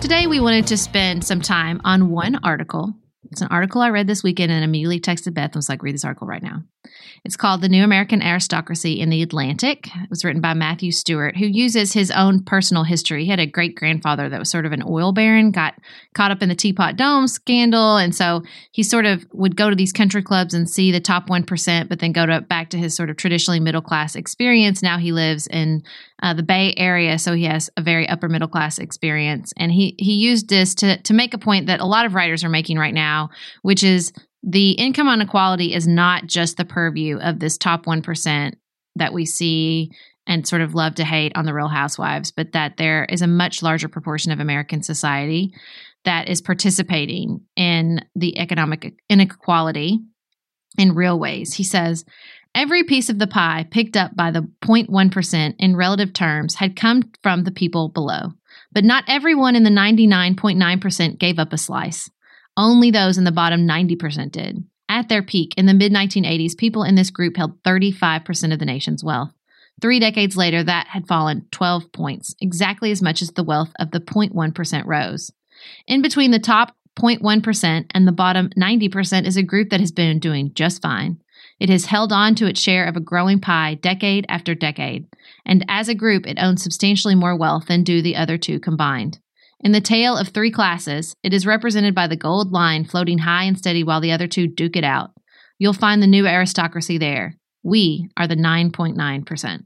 [0.00, 2.94] Today, we wanted to spend some time on one article.
[3.30, 5.94] It's an article I read this weekend and immediately texted Beth and was like, read
[5.94, 6.62] this article right now.
[7.24, 9.86] It's called The New American Aristocracy in the Atlantic.
[9.86, 13.24] It was written by Matthew Stewart, who uses his own personal history.
[13.24, 15.74] He had a great grandfather that was sort of an oil baron, got
[16.14, 17.96] caught up in the Teapot Dome scandal.
[17.96, 21.30] And so he sort of would go to these country clubs and see the top
[21.30, 24.82] 1%, but then go to back to his sort of traditionally middle class experience.
[24.82, 25.82] Now he lives in
[26.22, 29.54] uh, the Bay Area, so he has a very upper middle class experience.
[29.56, 32.44] And he, he used this to, to make a point that a lot of writers
[32.44, 33.30] are making right now,
[33.62, 34.12] which is
[34.46, 38.52] the income inequality is not just the purview of this top 1%
[38.96, 39.90] that we see
[40.26, 43.26] and sort of love to hate on the real housewives, but that there is a
[43.26, 45.52] much larger proportion of American society
[46.04, 49.98] that is participating in the economic inequality
[50.76, 51.54] in real ways.
[51.54, 52.04] He says,
[52.54, 57.10] Every piece of the pie picked up by the 0.1% in relative terms had come
[57.22, 58.32] from the people below,
[58.72, 62.08] but not everyone in the 99.9% gave up a slice.
[62.56, 64.64] Only those in the bottom 90% did.
[64.88, 68.64] At their peak in the mid 1980s, people in this group held 35% of the
[68.64, 69.32] nation's wealth.
[69.80, 73.90] Three decades later, that had fallen 12 points, exactly as much as the wealth of
[73.90, 75.32] the 0.1% rose.
[75.86, 80.20] In between the top 0.1% and the bottom 90% is a group that has been
[80.20, 81.20] doing just fine.
[81.58, 85.06] It has held on to its share of a growing pie decade after decade,
[85.44, 89.18] and as a group, it owns substantially more wealth than do the other two combined.
[89.64, 93.44] In the tale of three classes, it is represented by the gold line floating high
[93.44, 95.12] and steady while the other two duke it out.
[95.58, 97.38] You'll find the new aristocracy there.
[97.62, 99.62] We are the 9.9%.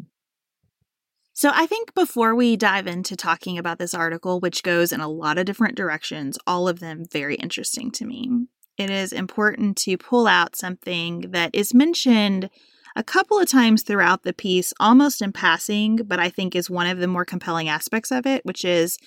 [1.33, 5.09] So, I think before we dive into talking about this article, which goes in a
[5.09, 8.47] lot of different directions, all of them very interesting to me,
[8.77, 12.51] it is important to pull out something that is mentioned
[12.95, 16.87] a couple of times throughout the piece, almost in passing, but I think is one
[16.87, 18.99] of the more compelling aspects of it, which is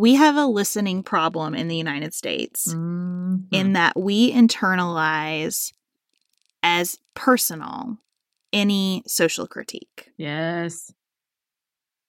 [0.00, 3.36] we have a listening problem in the United States mm-hmm.
[3.52, 5.72] in that we internalize
[6.62, 7.98] as personal
[8.50, 10.10] any social critique.
[10.16, 10.90] Yes.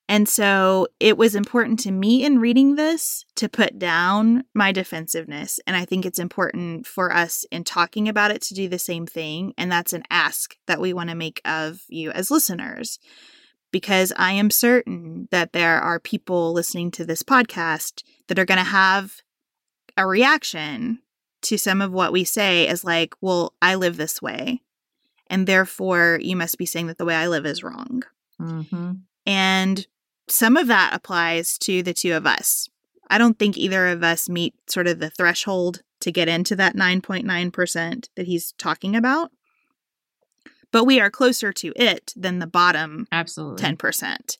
[0.08, 5.60] And so it was important to me in reading this to put down my defensiveness.
[5.66, 9.06] And I think it's important for us in talking about it to do the same
[9.06, 9.52] thing.
[9.58, 12.98] And that's an ask that we want to make of you as listeners
[13.72, 18.58] because I am certain that there are people listening to this podcast that are going
[18.58, 19.22] to have
[19.96, 21.00] a reaction
[21.42, 24.62] to some of what we say as like, well, I live this way.
[25.26, 28.02] And therefore, you must be saying that the way I live is wrong.
[28.40, 28.92] Mm-hmm.
[29.26, 29.86] And
[30.28, 32.68] some of that applies to the two of us.
[33.10, 36.76] I don't think either of us meet sort of the threshold to get into that
[36.76, 39.30] 9.9% that he's talking about.
[40.72, 43.62] But we are closer to it than the bottom Absolutely.
[43.62, 44.38] 10%.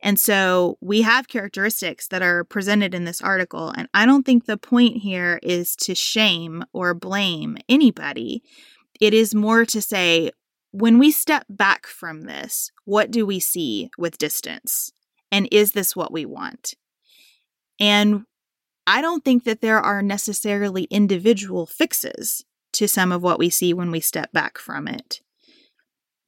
[0.00, 3.72] And so we have characteristics that are presented in this article.
[3.76, 8.42] And I don't think the point here is to shame or blame anybody.
[9.00, 10.30] It is more to say,
[10.70, 14.92] when we step back from this, what do we see with distance?
[15.30, 16.74] And is this what we want?
[17.78, 18.24] And
[18.86, 23.74] I don't think that there are necessarily individual fixes to some of what we see
[23.74, 25.20] when we step back from it.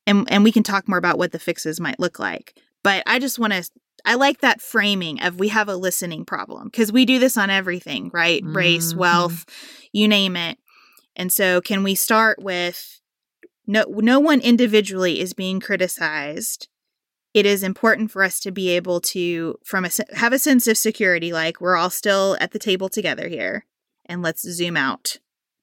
[0.07, 2.59] And and we can talk more about what the fixes might look like.
[2.82, 3.68] But I just want to
[4.05, 7.50] I like that framing of we have a listening problem because we do this on
[7.50, 8.42] everything, right?
[8.42, 8.57] Mm-hmm.
[8.57, 9.46] Race, wealth,
[9.92, 10.59] you name it.
[11.16, 13.00] And so can we start with
[13.66, 16.68] no no one individually is being criticized
[17.32, 20.78] it is important for us to be able to from a have a sense of
[20.78, 23.66] security like we're all still at the table together here
[24.07, 25.18] and let's zoom out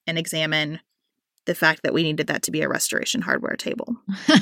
[0.05, 0.79] and examine
[1.51, 3.97] the fact that we needed that to be a restoration hardware table.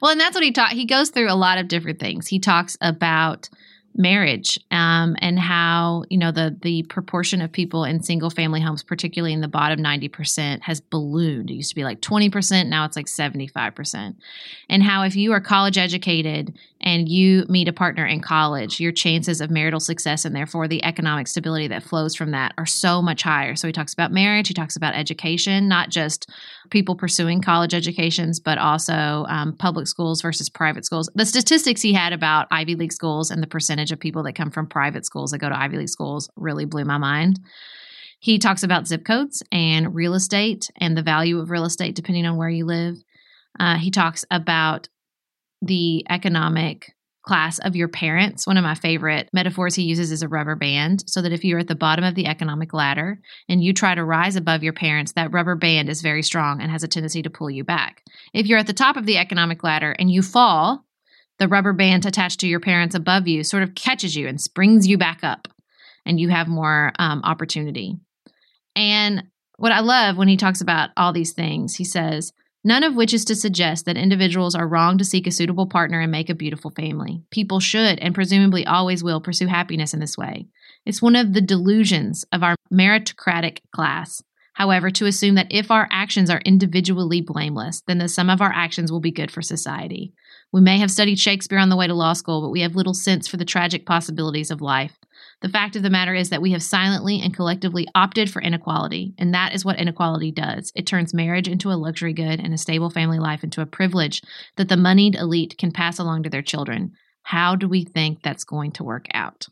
[0.00, 2.26] Well and that's what he taught he goes through a lot of different things.
[2.26, 3.50] He talks about
[3.94, 8.82] marriage um, and how you know the the proportion of people in single family homes
[8.82, 11.50] particularly in the bottom 90% has ballooned.
[11.50, 14.14] It used to be like 20% now it's like 75%
[14.70, 18.92] and how if you are college educated and you meet a partner in college your
[18.92, 23.02] chances of marital success and therefore the economic stability that flows from that are so
[23.02, 26.30] much higher so he talks about marriage he talks about education not just
[26.70, 31.92] people pursuing college educations but also um, public schools versus private schools the statistics he
[31.92, 35.30] had about ivy league schools and the percentage of people that come from private schools
[35.30, 37.40] that go to Ivy League schools really blew my mind.
[38.20, 42.26] He talks about zip codes and real estate and the value of real estate depending
[42.26, 42.96] on where you live.
[43.58, 44.88] Uh, he talks about
[45.62, 48.46] the economic class of your parents.
[48.46, 51.58] One of my favorite metaphors he uses is a rubber band, so that if you're
[51.58, 55.12] at the bottom of the economic ladder and you try to rise above your parents,
[55.12, 58.02] that rubber band is very strong and has a tendency to pull you back.
[58.32, 60.84] If you're at the top of the economic ladder and you fall,
[61.38, 64.86] the rubber band attached to your parents above you sort of catches you and springs
[64.86, 65.48] you back up,
[66.06, 67.98] and you have more um, opportunity.
[68.74, 69.24] And
[69.58, 72.32] what I love when he talks about all these things, he says,
[72.68, 76.00] None of which is to suggest that individuals are wrong to seek a suitable partner
[76.00, 77.22] and make a beautiful family.
[77.30, 80.48] People should, and presumably always will, pursue happiness in this way.
[80.84, 85.88] It's one of the delusions of our meritocratic class, however, to assume that if our
[85.90, 90.12] actions are individually blameless, then the sum of our actions will be good for society.
[90.52, 92.92] We may have studied Shakespeare on the way to law school, but we have little
[92.92, 94.98] sense for the tragic possibilities of life.
[95.40, 99.14] The fact of the matter is that we have silently and collectively opted for inequality,
[99.18, 100.72] and that is what inequality does.
[100.74, 104.20] It turns marriage into a luxury good and a stable family life into a privilege
[104.56, 106.92] that the moneyed elite can pass along to their children.
[107.22, 109.46] How do we think that's going to work out?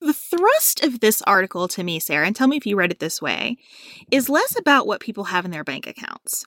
[0.00, 2.98] The thrust of this article to me, Sarah, and tell me if you read it
[2.98, 3.58] this way,
[4.10, 6.44] is less about what people have in their bank accounts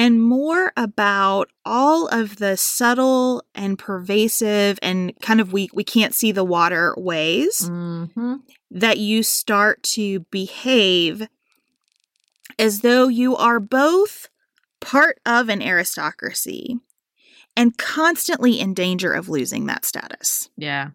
[0.00, 6.14] and more about all of the subtle and pervasive and kind of we we can't
[6.14, 8.36] see the water ways mm-hmm.
[8.70, 11.28] that you start to behave
[12.58, 14.30] as though you are both
[14.80, 16.78] part of an aristocracy
[17.54, 20.48] and constantly in danger of losing that status.
[20.56, 20.92] Yeah.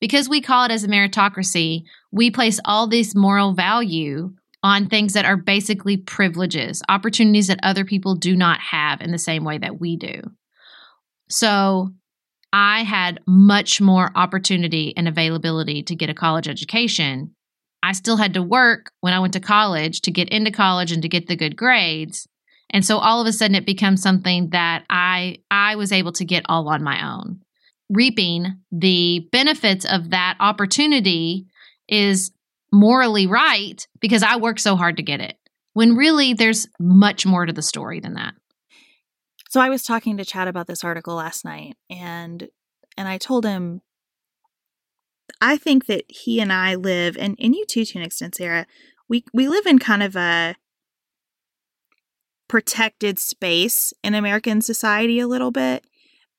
[0.00, 4.32] Because we call it as a meritocracy, we place all this moral value
[4.62, 9.18] on things that are basically privileges, opportunities that other people do not have in the
[9.18, 10.20] same way that we do.
[11.30, 11.90] So
[12.52, 17.34] I had much more opportunity and availability to get a college education.
[17.82, 21.02] I still had to work when I went to college to get into college and
[21.02, 22.26] to get the good grades.
[22.70, 26.24] And so all of a sudden it becomes something that I I was able to
[26.24, 27.40] get all on my own.
[27.90, 31.46] Reaping the benefits of that opportunity
[31.88, 32.30] is
[32.72, 35.36] morally right because I worked so hard to get it.
[35.72, 38.34] When really there's much more to the story than that.
[39.50, 42.48] So I was talking to Chad about this article last night and
[42.96, 43.80] and I told him
[45.40, 48.66] I think that he and I live and, and you too to an extent, Sarah,
[49.08, 50.56] we we live in kind of a
[52.48, 55.84] protected space in American society a little bit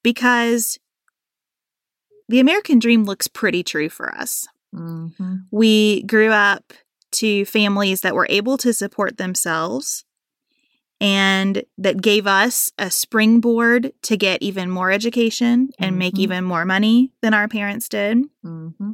[0.03, 0.79] because
[2.27, 4.47] the American dream looks pretty true for us.
[4.73, 5.35] Mm-hmm.
[5.51, 6.73] We grew up
[7.11, 10.05] to families that were able to support themselves
[11.01, 15.97] and that gave us a springboard to get even more education and mm-hmm.
[15.97, 18.17] make even more money than our parents did.
[18.45, 18.91] Mm-hmm.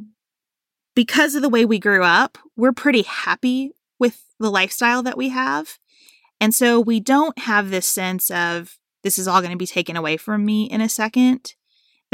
[0.94, 5.30] Because of the way we grew up, we're pretty happy with the lifestyle that we
[5.30, 5.78] have.
[6.40, 9.96] And so we don't have this sense of this is all going to be taken
[9.96, 11.54] away from me in a second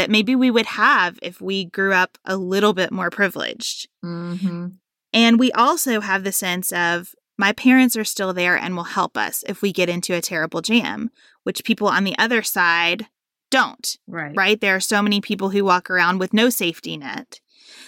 [0.03, 3.89] that maybe we would have if we grew up a little bit more privileged.
[4.05, 4.71] Mm-hmm.
[5.13, 9.17] And we also have the sense of My parents are still there and will help
[9.17, 11.11] us if we get into a terrible jam,
[11.45, 13.07] which people on the other side
[13.49, 13.97] don't.
[14.09, 14.37] Right.
[14.37, 14.61] Right?
[14.61, 17.41] There are so many people who walk around with no safety net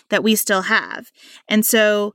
[0.09, 1.11] that we still have.
[1.49, 2.15] And so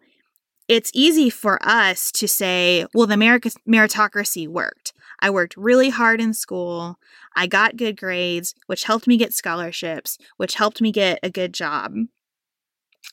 [0.70, 4.94] it's easy for us to say, well, the merit- meritocracy worked.
[5.22, 6.98] I worked really hard in school.
[7.36, 11.54] I got good grades, which helped me get scholarships, which helped me get a good
[11.54, 11.94] job.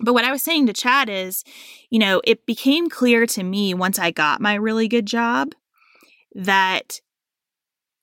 [0.01, 1.43] But what I was saying to Chad is,
[1.91, 5.53] you know, it became clear to me once I got my really good job
[6.35, 7.01] that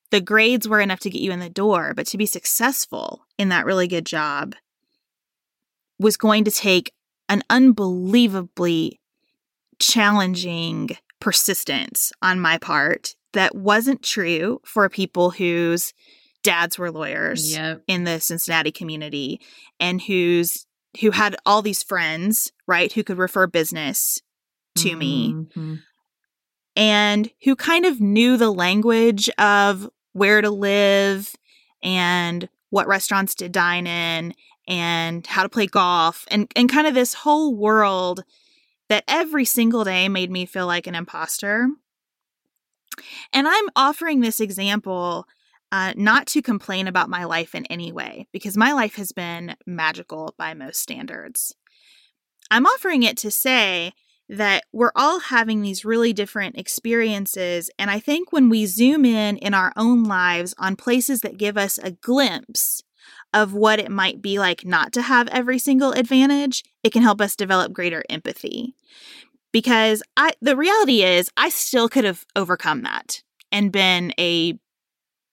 [0.09, 3.49] the grades were enough to get you in the door, but to be successful in
[3.49, 4.55] that really good job
[5.99, 6.93] was going to take
[7.29, 8.99] an unbelievably
[9.79, 10.89] challenging
[11.19, 15.93] persistence on my part that wasn't true for people whose
[16.43, 17.83] dads were lawyers Yep.
[17.87, 19.39] in the Cincinnati community
[19.79, 20.65] and whose
[21.01, 24.21] who had all these friends, right, who could refer business
[24.77, 25.79] to me Mhm.
[26.75, 31.33] and who kind of knew the language of where to live
[31.81, 34.33] and what restaurants to dine in
[34.67, 38.23] and how to play golf and, and kind of this whole world
[38.89, 41.67] that every single day made me feel like an imposter.
[43.31, 45.25] And I'm offering this example
[45.71, 49.55] uh, not to complain about my life in any way, because my life has been
[49.65, 51.55] magical by most standards.
[52.51, 53.93] I'm offering it to say
[54.29, 57.69] that we're all having these really different experiences.
[57.79, 61.57] And I think when we zoom in in our own lives on places that give
[61.57, 62.83] us a glimpse
[63.33, 67.19] of what it might be like not to have every single advantage, it can help
[67.19, 68.75] us develop greater empathy.
[69.53, 74.59] Because I the reality is I still could have overcome that and been a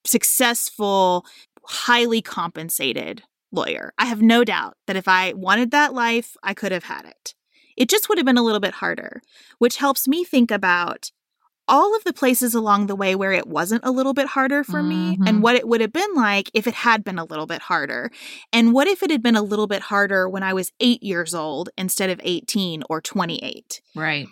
[0.06, 1.26] successful,
[1.64, 3.92] highly compensated lawyer.
[3.98, 7.34] I have no doubt that if I wanted that life, I could have had it.
[7.76, 9.22] It just would have been a little bit harder,
[9.58, 11.10] which helps me think about
[11.70, 14.82] all of the places along the way where it wasn't a little bit harder for
[14.82, 15.26] me Mhm.
[15.28, 18.10] and what it would have been like if it had been a little bit harder.
[18.52, 21.34] And what if it had been a little bit harder when I was eight years
[21.34, 23.80] old instead of 18 or 28?
[23.94, 24.26] Right.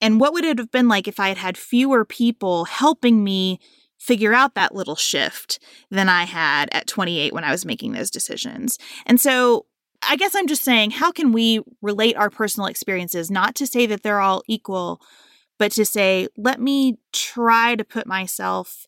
[0.00, 3.60] And what would it have been like if I had had fewer people helping me
[3.98, 5.60] figure out that little shift
[5.90, 8.78] than I had at 28 when I was making those decisions?
[9.06, 9.66] And so
[10.08, 13.86] I guess I'm just saying, how can we relate our personal experiences, not to say
[13.86, 15.00] that they're all equal,
[15.62, 18.84] but to say, let me try to put myself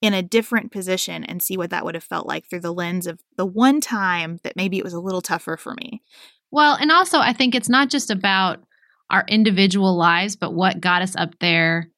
[0.00, 3.08] in a different position and see what that would have felt like through the lens
[3.08, 6.04] of the one time that maybe it was a little tougher for me.
[6.52, 8.62] Well, and also I think it's not just about
[9.10, 11.90] our individual lives, but what got us up there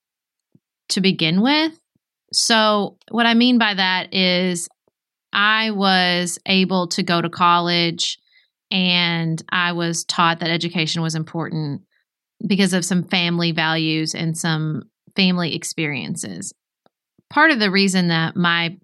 [0.88, 1.78] to begin with.
[2.32, 4.66] So, what I mean by that is
[5.34, 8.18] I was able to go to college
[8.70, 11.82] and I was taught that education was important
[12.44, 14.84] because of some family values and some
[15.14, 16.52] family experiences.
[17.30, 18.76] Part of the reason that my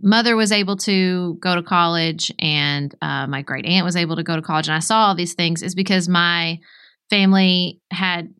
[0.00, 4.22] mother was able to go to college and uh, my great aunt was able to
[4.22, 6.58] go to college and i saw all these things is because my
[7.08, 8.34] family had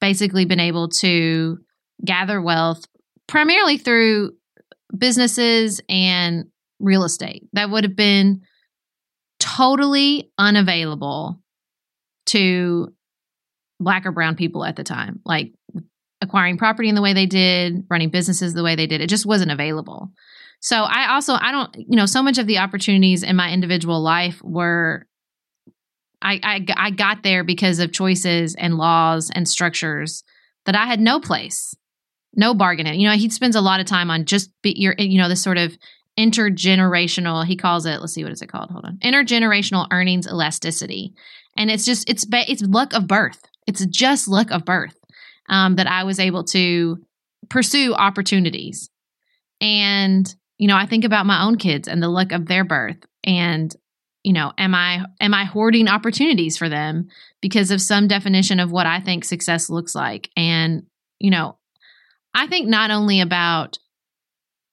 [0.00, 1.58] basically been able to
[2.04, 2.84] gather wealth
[3.28, 4.32] primarily through
[4.96, 6.46] businesses and
[6.80, 8.40] real estate that would have been
[9.38, 11.40] totally unavailable
[12.26, 12.92] to
[13.80, 15.52] black or brown people at the time like
[16.22, 19.26] acquiring property in the way they did running businesses the way they did it just
[19.26, 20.10] wasn't available
[20.60, 24.00] so i also i don't you know so much of the opportunities in my individual
[24.00, 25.06] life were
[26.22, 30.24] I, I I got there because of choices and laws and structures
[30.64, 31.74] that I had no place,
[32.34, 32.98] no bargain in.
[32.98, 35.42] You know, he spends a lot of time on just be your you know this
[35.42, 35.76] sort of
[36.18, 37.44] intergenerational.
[37.44, 38.00] He calls it.
[38.00, 38.70] Let's see what is it called.
[38.70, 41.14] Hold on, intergenerational earnings elasticity,
[41.56, 43.44] and it's just it's it's luck of birth.
[43.66, 44.96] It's just luck of birth
[45.48, 46.98] um, that I was able to
[47.48, 48.90] pursue opportunities,
[49.60, 52.98] and you know I think about my own kids and the luck of their birth
[53.24, 53.74] and
[54.22, 57.08] you know am i am i hoarding opportunities for them
[57.40, 60.30] because of some definition of what i think success looks like?
[60.36, 60.84] And
[61.18, 61.58] you know
[62.34, 63.78] i think not only about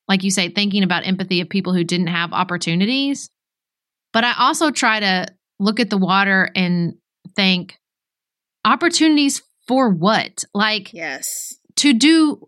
[0.07, 3.29] like you say thinking about empathy of people who didn't have opportunities
[4.11, 5.27] but i also try to
[5.59, 6.95] look at the water and
[7.35, 7.79] think
[8.65, 10.43] opportunities for what?
[10.53, 11.55] Like Yes.
[11.77, 12.43] to do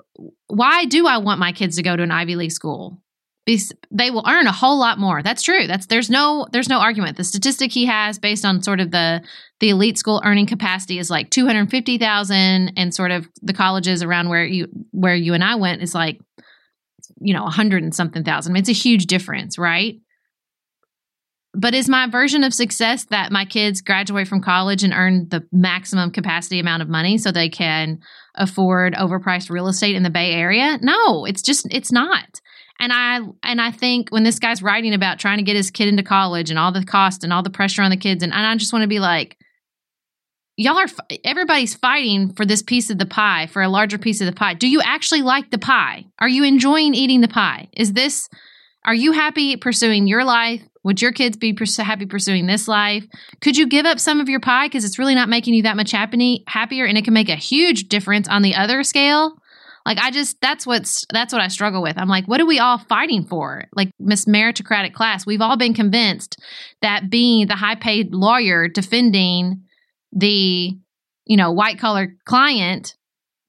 [0.48, 3.02] why do i want my kids to go to an ivy league school?
[3.46, 5.22] Because they will earn a whole lot more.
[5.22, 5.68] That's true.
[5.68, 7.16] That's there's no there's no argument.
[7.18, 9.22] The statistic he has based on sort of the
[9.60, 14.46] the elite school earning capacity is like 250000 and sort of the colleges around where
[14.46, 16.20] you where you and i went is like
[17.20, 18.52] you know a 100 and something thousand.
[18.52, 20.00] I mean, it's a huge difference right
[21.56, 25.44] but is my version of success that my kids graduate from college and earn the
[25.52, 28.00] maximum capacity amount of money so they can
[28.36, 30.78] afford overpriced real estate in the Bay Area?
[30.82, 32.42] No, it's just it's not.
[32.80, 35.88] And I and I think when this guy's writing about trying to get his kid
[35.88, 38.46] into college and all the cost and all the pressure on the kids, and, and
[38.46, 39.38] I just want to be like,
[40.58, 40.88] y'all are
[41.24, 44.54] everybody's fighting for this piece of the pie, for a larger piece of the pie.
[44.56, 46.06] Do you actually like the pie?
[46.20, 47.70] Are you enjoying eating the pie?
[47.76, 48.28] Is this
[48.86, 50.62] are you happy pursuing your life?
[50.86, 53.04] Would your kids be pers- happy pursuing this life?
[53.42, 55.76] Could you give up some of your pie because it's really not making you that
[55.76, 59.34] much happy, happier, and it can make a huge difference on the other scale?
[59.84, 61.98] Like I just that's what's that's what I struggle with.
[61.98, 63.66] I'm like, what are we all fighting for?
[63.76, 66.40] Like Miss Meritocratic class, we've all been convinced
[66.84, 69.64] that being the high paid lawyer defending
[70.12, 70.72] the
[71.26, 72.96] you know white collar client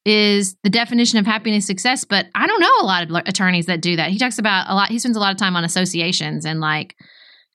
[0.07, 3.80] is the definition of happiness success but i don't know a lot of attorneys that
[3.80, 6.45] do that he talks about a lot he spends a lot of time on associations
[6.45, 6.95] and like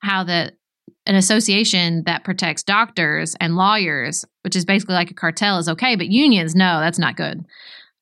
[0.02, 0.52] how the
[1.06, 5.96] an association that protects doctors and lawyers which is basically like a cartel is okay
[5.96, 7.44] but unions no that's not good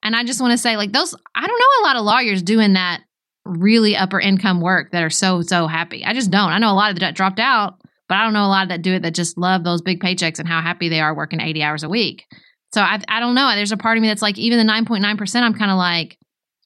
[0.03, 2.43] and I just want to say, like, those, I don't know a lot of lawyers
[2.43, 3.03] doing that
[3.45, 6.05] really upper income work that are so, so happy.
[6.05, 6.51] I just don't.
[6.51, 8.69] I know a lot of that dropped out, but I don't know a lot of
[8.71, 11.41] that do it that just love those big paychecks and how happy they are working
[11.41, 12.25] 80 hours a week.
[12.73, 13.51] So I, I don't know.
[13.55, 16.17] There's a part of me that's like, even the 9.9%, I'm kind of like,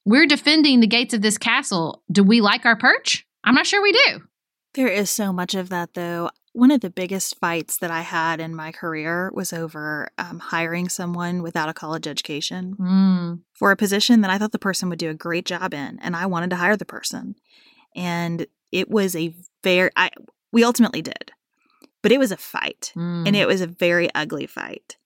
[0.05, 2.03] we're defending the gates of this castle.
[2.11, 3.25] Do we like our perch?
[3.43, 4.19] I'm not sure we do.
[4.75, 8.39] There is so much of that, though one of the biggest fights that I had
[8.39, 13.39] in my career was over um, hiring someone without a college education mm.
[13.53, 16.15] for a position that I thought the person would do a great job in, and
[16.15, 17.35] I wanted to hire the person.
[17.95, 20.11] And it was a very, I,
[20.51, 21.31] we ultimately did,
[22.01, 23.27] but it was a fight, mm.
[23.27, 24.97] and it was a very ugly fight.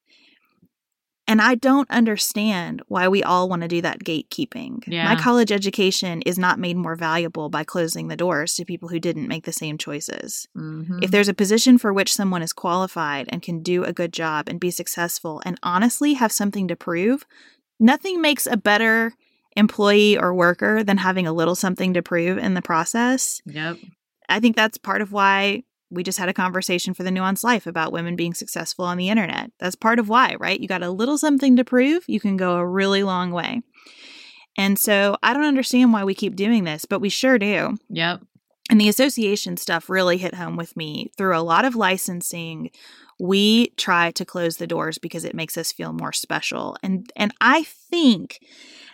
[1.29, 4.83] And I don't understand why we all want to do that gatekeeping.
[4.87, 5.05] Yeah.
[5.05, 8.99] My college education is not made more valuable by closing the doors to people who
[8.99, 10.47] didn't make the same choices.
[10.57, 11.03] Mm-hmm.
[11.03, 14.49] If there's a position for which someone is qualified and can do a good job
[14.49, 17.27] and be successful and honestly have something to prove,
[17.79, 19.13] nothing makes a better
[19.55, 23.39] employee or worker than having a little something to prove in the process.
[23.45, 23.77] Yep.
[24.29, 27.65] I think that's part of why we just had a conversation for the nuanced life
[27.65, 29.51] about women being successful on the internet.
[29.59, 30.59] That's part of why, right?
[30.59, 33.61] You got a little something to prove, you can go a really long way.
[34.57, 37.77] And so I don't understand why we keep doing this, but we sure do.
[37.89, 38.21] Yep.
[38.69, 42.69] And the association stuff really hit home with me through a lot of licensing.
[43.19, 46.77] We try to close the doors because it makes us feel more special.
[46.83, 48.39] And and I think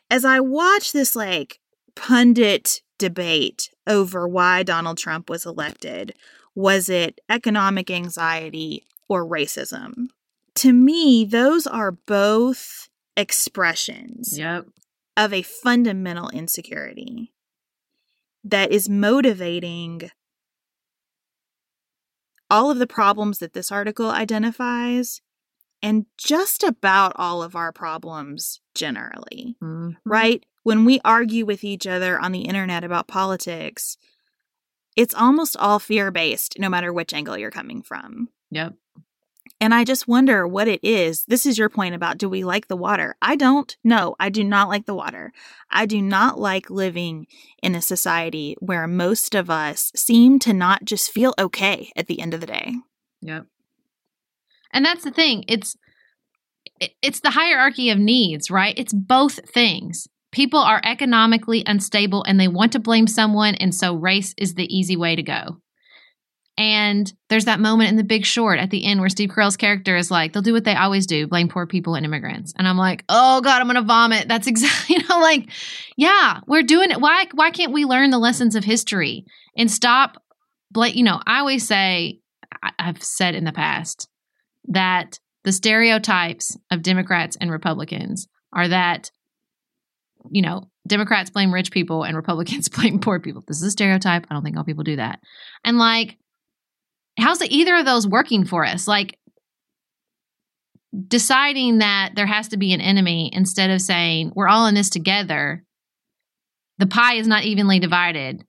[0.09, 1.59] as I watch this like
[1.95, 6.13] pundit debate over why Donald Trump was elected,
[6.55, 10.07] was it economic anxiety or racism?
[10.55, 14.67] To me, those are both expressions Yep.
[15.17, 17.33] of a fundamental insecurity
[18.43, 20.09] that is motivating
[22.49, 25.21] all of the problems that this article identifies
[25.81, 29.91] and just about all of our problems generally, Mm-hmm.
[30.09, 30.45] right?
[30.63, 33.97] When we argue with each other on the internet about politics,
[34.95, 38.29] it's almost all fear based, no matter which angle you're coming from.
[38.51, 38.75] Yep.
[39.61, 41.25] And I just wonder what it is.
[41.25, 43.15] This is your point about do we like the water?
[43.21, 43.75] I don't.
[43.83, 45.31] No, I do not like the water.
[45.69, 47.27] I do not like living
[47.63, 52.19] in a society where most of us seem to not just feel okay at the
[52.19, 52.75] end of the day.
[53.21, 53.45] Yep.
[54.71, 55.45] And that's the thing.
[55.47, 55.77] It's
[57.01, 58.77] it's the hierarchy of needs, right?
[58.77, 60.09] It's both things.
[60.35, 64.67] People are economically unstable and they want to blame someone and so race is the
[64.77, 65.61] easy way to go.
[66.57, 69.95] And there's that moment in The Big Short at the end where Steve Carell's character
[69.95, 72.53] is like, they'll do what they always do, blame poor people and immigrants.
[72.57, 74.27] And I'm like, oh God, I'm gonna vomit.
[74.27, 75.49] That's exactly, you know, like,
[75.95, 76.99] yeah, we're doing it.
[76.99, 79.23] Why why can't we learn the lessons of history
[79.57, 80.21] and stop
[80.69, 80.95] blame?
[80.95, 82.19] You know, I always say,
[82.77, 84.09] I've said in the past
[84.67, 89.11] that the stereotypes of Democrats and Republicans are that,
[90.31, 93.43] you know, Democrats blame rich people and Republicans blame poor people.
[93.47, 94.25] This is a stereotype.
[94.29, 95.19] I don't think all people do that.
[95.63, 96.17] And like,
[97.17, 98.87] how's either of those working for us?
[98.87, 99.17] Like,
[101.07, 104.89] deciding that there has to be an enemy instead of saying we're all in this
[104.89, 105.63] together.
[106.77, 108.43] The pie is not evenly divided.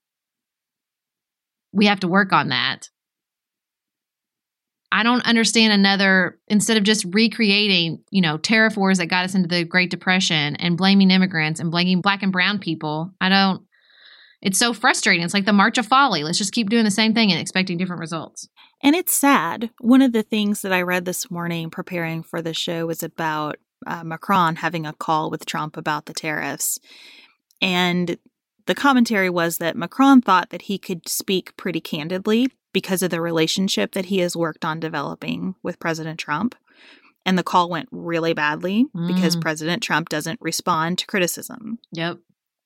[1.72, 2.88] We have to work on that.
[4.92, 9.34] I don't understand another instead of just recreating, you know, tariff wars that got us
[9.34, 13.12] into the Great Depression and blaming immigrants and blaming black and brown people.
[13.20, 13.66] I don't
[14.42, 15.24] it's so frustrating.
[15.24, 16.22] It's like the march of folly.
[16.22, 18.48] Let's just keep doing the same thing and expecting different results.
[18.82, 19.70] And it's sad.
[19.80, 23.56] One of the things that I read this morning preparing for the show was about
[23.86, 26.78] uh, Macron having a call with Trump about the tariffs.
[27.60, 28.18] And
[28.66, 33.20] the commentary was that Macron thought that he could speak pretty candidly because of the
[33.20, 36.54] relationship that he has worked on developing with President Trump.
[37.24, 39.40] And the call went really badly because Mm.
[39.40, 41.78] President Trump doesn't respond to criticism.
[41.92, 42.18] Yep.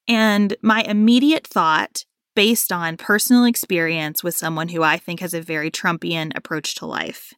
[0.08, 5.40] And my immediate thought, based on personal experience with someone who I think has a
[5.40, 7.32] very Trumpian approach to life,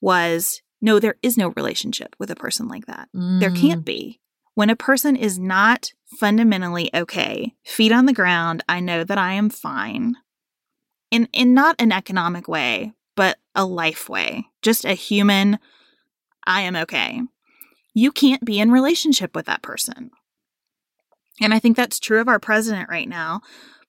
[0.00, 3.08] was no, there is no relationship with a person like that.
[3.12, 3.60] There Mm.
[3.60, 4.20] can't be.
[4.60, 9.32] When a person is not fundamentally okay, feet on the ground, I know that I
[9.32, 10.16] am fine.
[11.10, 14.48] In in not an economic way, but a life way.
[14.60, 15.58] Just a human
[16.46, 17.22] I am okay.
[17.94, 20.10] You can't be in relationship with that person.
[21.40, 23.40] And I think that's true of our president right now,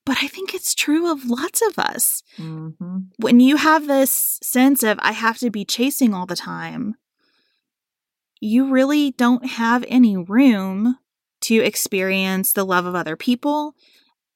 [0.05, 3.07] but I think it's true of lots of us Mhm.
[3.17, 6.95] when you have this sense of I have to be chasing all the time,
[8.41, 10.97] you really don't have any room
[11.41, 13.75] to experience the love of other people.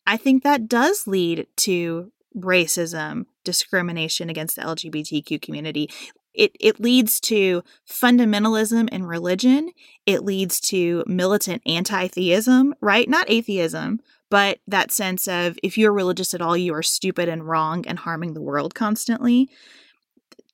[0.06, 5.89] I think that does lead to racism, discrimination against the LGBTQ community.
[6.34, 9.72] It, it leads to fundamentalism in religion.
[10.06, 13.10] It leads to militant anti theism, right?
[13.10, 17.47] Not atheism, but that sense of if you're religious at all, you are stupid and
[17.47, 19.49] wrong and harming the world constantly.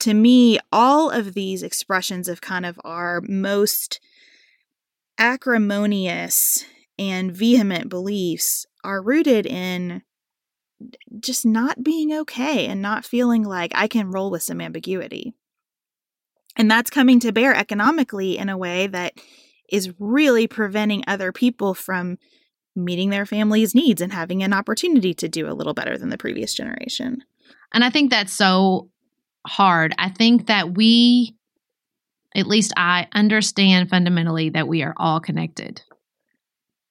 [0.02, 4.00] To me, all of these expressions of kind of our most
[5.20, 6.66] acrimonious
[6.98, 10.02] and vehement beliefs are rooted in
[11.20, 15.36] just not being okay and not feeling like I can roll with some ambiguity.
[16.56, 19.14] And that's coming to bear economically in a way that
[19.72, 22.18] is really preventing other people from
[22.76, 26.18] meeting their family's needs and having an opportunity to do a little better than the
[26.18, 27.24] previous generation.
[27.72, 28.90] And I think that's so
[29.46, 29.94] hard.
[29.98, 31.36] I think that we,
[32.36, 35.82] at least I, understand fundamentally that we are all connected.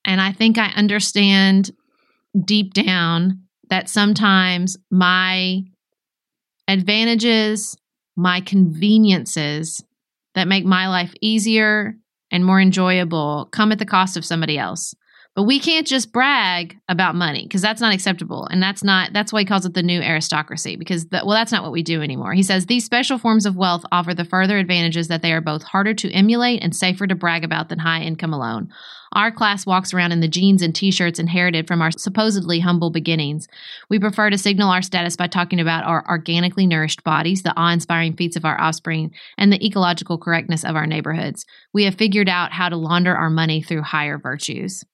[0.05, 1.71] And I think I understand
[2.45, 5.63] deep down that sometimes my
[6.69, 7.77] advantages,
[8.17, 9.83] my conveniences
[10.35, 11.97] that make my life easier
[12.31, 14.95] and more enjoyable come at the cost of somebody else.
[15.41, 18.47] But we can't just brag about money because that's not acceptable.
[18.51, 21.51] And that's not, that's why he calls it the new aristocracy because, the, well, that's
[21.51, 22.35] not what we do anymore.
[22.35, 25.63] He says these special forms of wealth offer the further advantages that they are both
[25.63, 28.69] harder to emulate and safer to brag about than high income alone.
[29.13, 32.91] Our class walks around in the jeans and t shirts inherited from our supposedly humble
[32.91, 33.49] beginnings.
[33.89, 37.73] We prefer to signal our status by talking about our organically nourished bodies, the awe
[37.73, 41.47] inspiring feats of our offspring, and the ecological correctness of our neighborhoods.
[41.73, 44.85] We have figured out how to launder our money through higher virtues.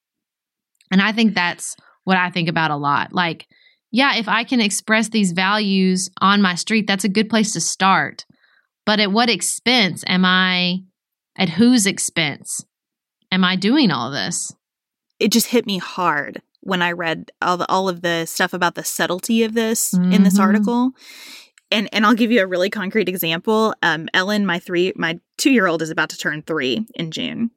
[0.91, 3.12] And I think that's what I think about a lot.
[3.12, 3.47] Like,
[3.91, 7.61] yeah, if I can express these values on my street, that's a good place to
[7.61, 8.24] start.
[8.84, 10.80] But at what expense am I,
[11.37, 12.64] at whose expense
[13.32, 14.55] am I doing all this?
[15.18, 18.74] It just hit me hard when I read all, the, all of the stuff about
[18.74, 20.43] the subtlety of this in this Mhm.
[20.43, 20.91] article.
[21.70, 23.74] And and I'll give you a really concrete example.
[23.82, 27.51] Um, Ellen, my three, my two year old is about to turn three in June,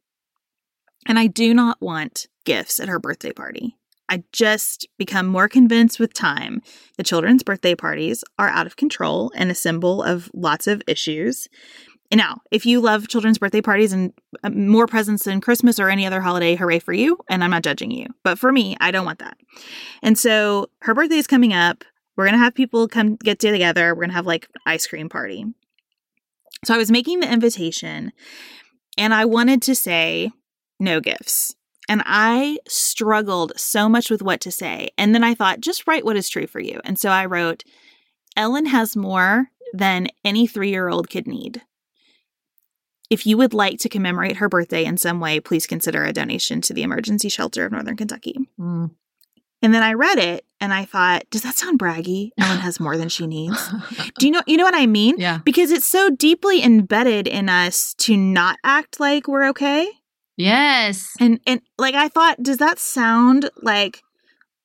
[1.08, 3.76] and I do not want gifts at her birthday party.
[4.10, 6.62] I just become more convinced with time
[6.98, 11.48] that children's birthday parties are out of control and a symbol of lots of issues.
[12.12, 14.12] Now, if you love children's birthday parties and
[14.44, 17.20] uh, more presents than Christmas or any other holiday, hooray for you.
[17.30, 18.08] And I'm not judging you.
[18.24, 19.38] But for me, I don't want that.
[20.02, 21.84] And so her birthday is coming up.
[22.16, 23.94] We're going to have people come get together.
[23.94, 25.46] We're going to have like ice cream party.
[26.66, 28.12] So I was making the invitation
[28.98, 30.32] and I wanted to say
[30.80, 31.56] no gifts.
[31.88, 34.90] And I struggled so much with what to say.
[34.98, 36.80] And then I thought, just write what is true for you.
[36.84, 37.64] And so I wrote,
[38.38, 41.64] Ellen has more than any three year old could need.
[43.10, 46.62] If you would like to commemorate her birthday in some way, please consider a donation
[46.62, 48.38] to the Emergency Shelter of Northern Kentucky.
[48.60, 48.92] Mm.
[49.62, 52.30] And then I read it and I thought, does that sound braggy?
[52.38, 53.70] Ellen has more than she needs.
[54.20, 55.16] Do you know you know what I mean?
[55.18, 55.40] yeah.
[55.44, 59.90] Because it's so deeply embedded in us to not act like we're okay.
[60.40, 61.12] Yes.
[61.20, 64.02] And and like I thought, does that sound like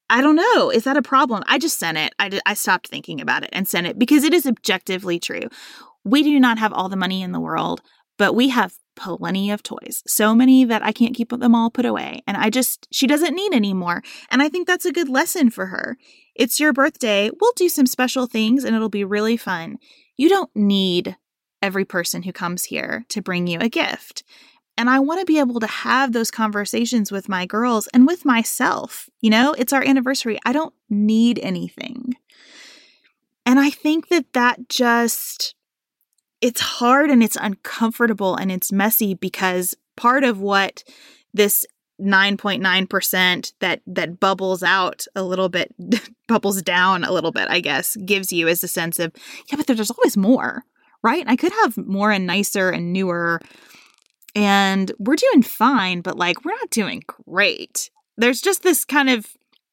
[0.08, 0.70] I don't know.
[0.70, 1.42] Is that a problem?
[1.48, 2.14] I just sent it.
[2.18, 5.48] I did, I stopped thinking about it and sent it because it is objectively true.
[6.04, 7.80] We do not have all the money in the world,
[8.18, 10.04] but we have plenty of toys.
[10.06, 12.22] So many that I can't keep them all put away.
[12.28, 14.00] And I just she doesn't need any more.
[14.30, 15.96] And I think that's a good lesson for her.
[16.36, 17.30] It's your birthday.
[17.40, 19.78] We'll do some special things and it'll be really fun.
[20.16, 21.16] You don't need
[21.60, 24.22] every person who comes here to bring you a gift.
[24.76, 28.24] And I want to be able to have those conversations with my girls and with
[28.24, 29.08] myself.
[29.20, 30.38] You know, it's our anniversary.
[30.44, 32.14] I don't need anything.
[33.46, 35.54] And I think that that just,
[36.40, 40.82] it's hard and it's uncomfortable and it's messy because part of what
[41.32, 41.66] this
[42.00, 45.72] 9.9% that that bubbles out a little bit
[46.28, 49.12] bubbles down a little bit i guess gives you is a sense of
[49.48, 50.64] yeah but there's always more
[51.04, 53.40] right i could have more and nicer and newer
[54.34, 59.26] and we're doing fine but like we're not doing great there's just this kind of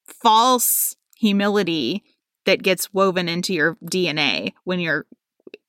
[0.06, 2.04] false humility
[2.46, 5.06] that gets woven into your dna when you're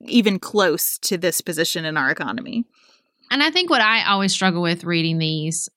[0.07, 2.65] even close to this position in our economy
[3.31, 5.71] And I think what I always struggle with reading these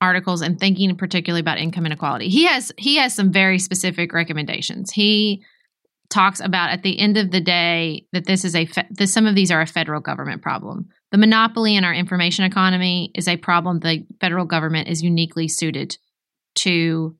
[0.00, 2.28] articles and thinking particularly about income inequality.
[2.28, 4.92] He has he has some very specific recommendations.
[4.92, 5.42] He
[6.10, 9.26] talks about at the end of the day that this is a fe- that some
[9.26, 10.90] of these are a federal government problem.
[11.14, 15.96] The monopoly in our information economy is a problem the federal government is uniquely suited
[16.56, 17.16] to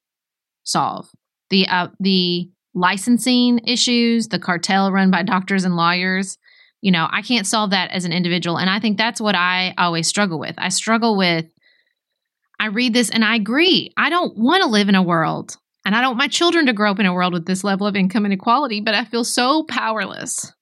[0.65, 1.09] solve.
[1.51, 6.39] The uh, the licensing issues, the cartel run by doctors and lawyers,
[6.81, 8.59] you know, I can't solve that as an individual.
[8.59, 10.57] And I think that's what I always struggle with.
[10.59, 11.47] I struggle with,
[12.59, 13.93] I read this and I agree.
[13.97, 16.73] I don't want to live in a world, and I don't want my children to
[16.73, 19.63] grow up in a world with this level of income inequality, but I feel so
[19.63, 20.53] powerless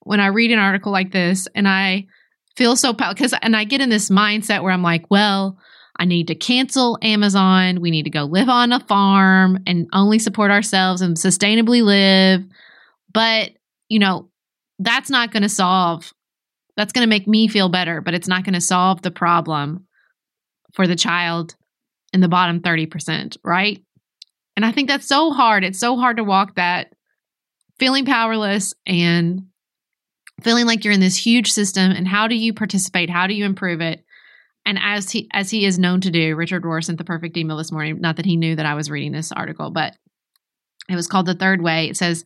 [0.00, 2.08] when I read an article like this and I
[2.56, 3.14] feel so powerless.
[3.14, 5.58] Because, and I get in this mindset where I'm like, well,
[5.98, 7.80] I need to cancel Amazon.
[7.80, 12.44] We need to go live on a farm and only support ourselves and sustainably live.
[13.12, 13.50] But,
[13.88, 14.28] you know,
[14.78, 16.12] that's not going to solve
[16.76, 19.86] that's going to make me feel better but it's not going to solve the problem
[20.72, 21.54] for the child
[22.12, 23.82] in the bottom 30% right
[24.56, 26.92] and i think that's so hard it's so hard to walk that
[27.78, 29.42] feeling powerless and
[30.42, 33.44] feeling like you're in this huge system and how do you participate how do you
[33.44, 34.04] improve it
[34.66, 37.56] and as he as he is known to do richard rohr sent the perfect email
[37.56, 39.94] this morning not that he knew that i was reading this article but
[40.88, 42.24] it was called the third way it says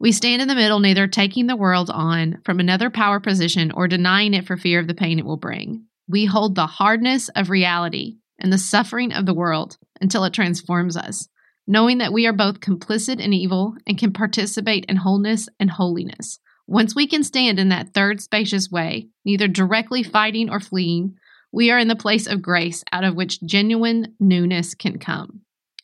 [0.00, 3.86] we stand in the middle, neither taking the world on from another power position or
[3.86, 5.84] denying it for fear of the pain it will bring.
[6.08, 10.96] We hold the hardness of reality and the suffering of the world until it transforms
[10.96, 11.28] us,
[11.66, 16.38] knowing that we are both complicit in evil and can participate in wholeness and holiness.
[16.70, 21.16] Once we can stand in that third spacious way, neither directly fighting or fleeing,
[21.50, 25.40] we are in the place of grace out of which genuine newness can come.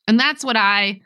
[0.07, 1.01] And that's what I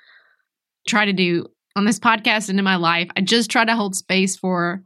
[0.87, 3.09] try to do on this podcast and in my life.
[3.16, 4.85] I just try to hold space for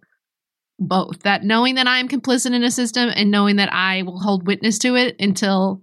[0.78, 4.20] both that knowing that I am complicit in a system and knowing that I will
[4.20, 5.82] hold witness to it until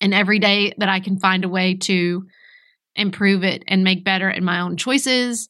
[0.00, 2.26] and every day that I can find a way to
[2.96, 5.48] improve it and make better in my own choices,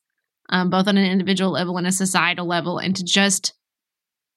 [0.50, 3.52] um, both on an individual level and a societal level, and to just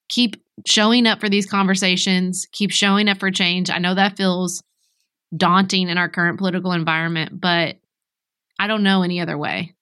[0.08, 3.70] keep showing up for these conversations, keep showing up for change.
[3.70, 4.62] I know that feels
[5.34, 7.76] daunting in our current political environment, but
[8.58, 9.74] I don't know any other way.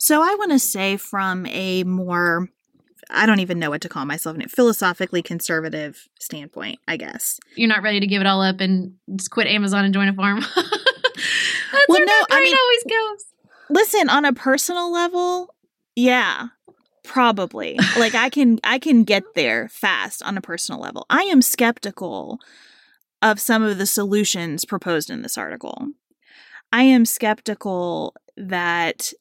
[0.00, 2.48] So I want to say from a more
[3.10, 7.38] I don't even know what to call myself, in it philosophically conservative standpoint, I guess.
[7.54, 10.14] You're not ready to give it all up and just quit Amazon and join a
[10.14, 10.40] farm.
[10.56, 10.56] That's
[11.88, 13.24] Well, where no, I mean- always goes.
[13.70, 15.54] Listen, on a personal level,
[15.96, 16.48] yeah,
[17.04, 17.78] probably.
[17.98, 21.06] like I can I can get there fast on a personal level.
[21.08, 22.40] I am skeptical
[23.22, 25.88] of some of the solutions proposed in this article.
[26.72, 29.12] I am skeptical that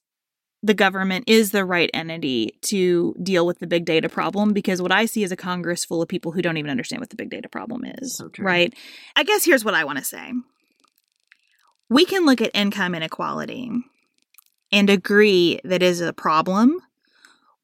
[0.64, 4.94] the government is the right entity to deal with the big data problem because what
[4.94, 7.30] I see is a Congress full of people who don't even understand what the big
[7.30, 8.16] data problem is.
[8.16, 8.74] So right?
[9.16, 10.32] I guess here's what I want to say.
[11.90, 13.72] We can look at income inequality
[14.74, 16.80] and agree that is a problem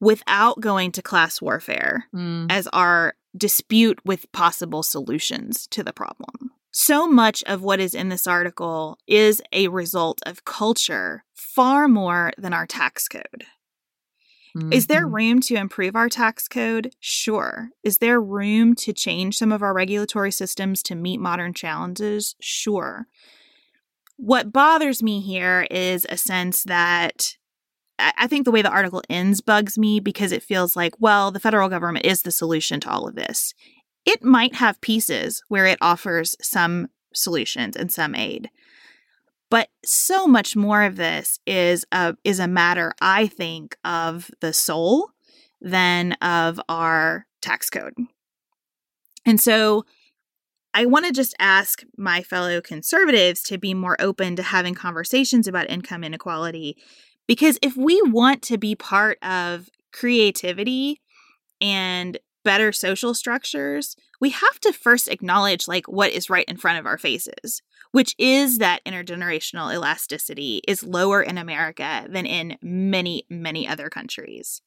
[0.00, 2.46] without going to class warfare Mm.
[2.50, 6.52] as our dispute with possible solutions to the problem.
[6.72, 12.32] So much of what is in this article is a result of culture far more
[12.38, 13.44] than our tax code.
[14.72, 15.12] Is there Mhm.
[15.14, 16.92] room to improve our tax code?
[16.98, 17.70] Sure.
[17.84, 22.34] Is there room to change some of our regulatory systems to meet modern challenges?
[22.40, 23.06] Sure.
[24.22, 27.38] What bothers me here is a sense that
[27.98, 31.40] I think the way the article ends bugs me because it feels like, well, the
[31.40, 33.54] federal government is the solution to all of this.
[34.04, 38.50] It might have pieces where it offers some solutions and some aid.
[39.48, 44.52] But so much more of this is a is a matter, I think, of the
[44.52, 45.08] soul
[45.62, 47.94] than of our tax code.
[49.24, 49.86] And so
[50.72, 55.48] I want to just ask my fellow conservatives to be more open to having conversations
[55.48, 56.76] about income inequality
[57.26, 61.00] because if we want to be part of creativity
[61.60, 66.78] and better social structures, we have to first acknowledge like what is right in front
[66.78, 67.62] of our faces,
[67.92, 74.62] which is that intergenerational elasticity is lower in America than in many many other countries.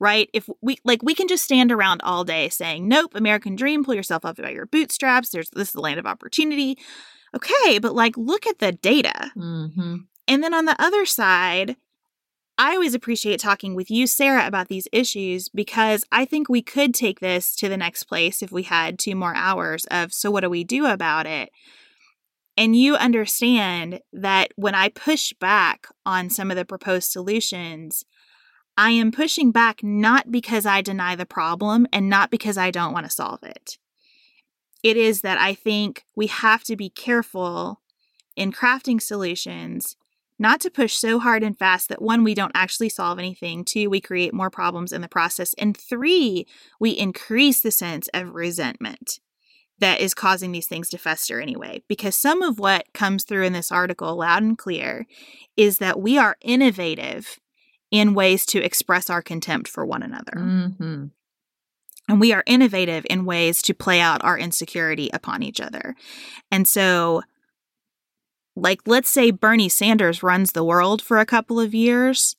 [0.00, 0.30] Right?
[0.32, 3.94] If we like we can just stand around all day saying, "Nope, American dream, pull
[3.94, 5.30] yourself up by your bootstraps.
[5.30, 6.78] There's this is the land of opportunity."
[7.34, 9.32] okay, but like look at the data.
[9.36, 9.96] Mm-hmm.
[10.26, 11.76] And then on the other side,
[12.60, 16.92] I always appreciate talking with you, Sarah, about these issues because I think we could
[16.92, 20.40] take this to the next place if we had two more hours of so what
[20.40, 21.50] do we do about it?
[22.56, 28.04] And you understand that when I push back on some of the proposed solutions,
[28.76, 32.92] I am pushing back not because I deny the problem and not because I don't
[32.92, 33.78] want to solve it.
[34.82, 37.80] It is that I think we have to be careful
[38.34, 39.96] in crafting solutions
[40.38, 43.90] not to push so hard and fast that one, we don't actually solve anything, two,
[43.90, 46.46] we create more problems in the process, and three,
[46.78, 49.20] we increase the sense of resentment
[49.80, 51.82] that is causing these things to fester anyway.
[51.88, 55.06] Because some of what comes through in this article, loud and clear,
[55.56, 57.38] is that we are innovative
[57.90, 60.32] in ways to express our contempt for one another.
[60.36, 61.04] Mm-hmm.
[62.08, 65.94] And we are innovative in ways to play out our insecurity upon each other.
[66.50, 67.22] And so,
[68.60, 72.36] like, let's say Bernie Sanders runs the world for a couple of years.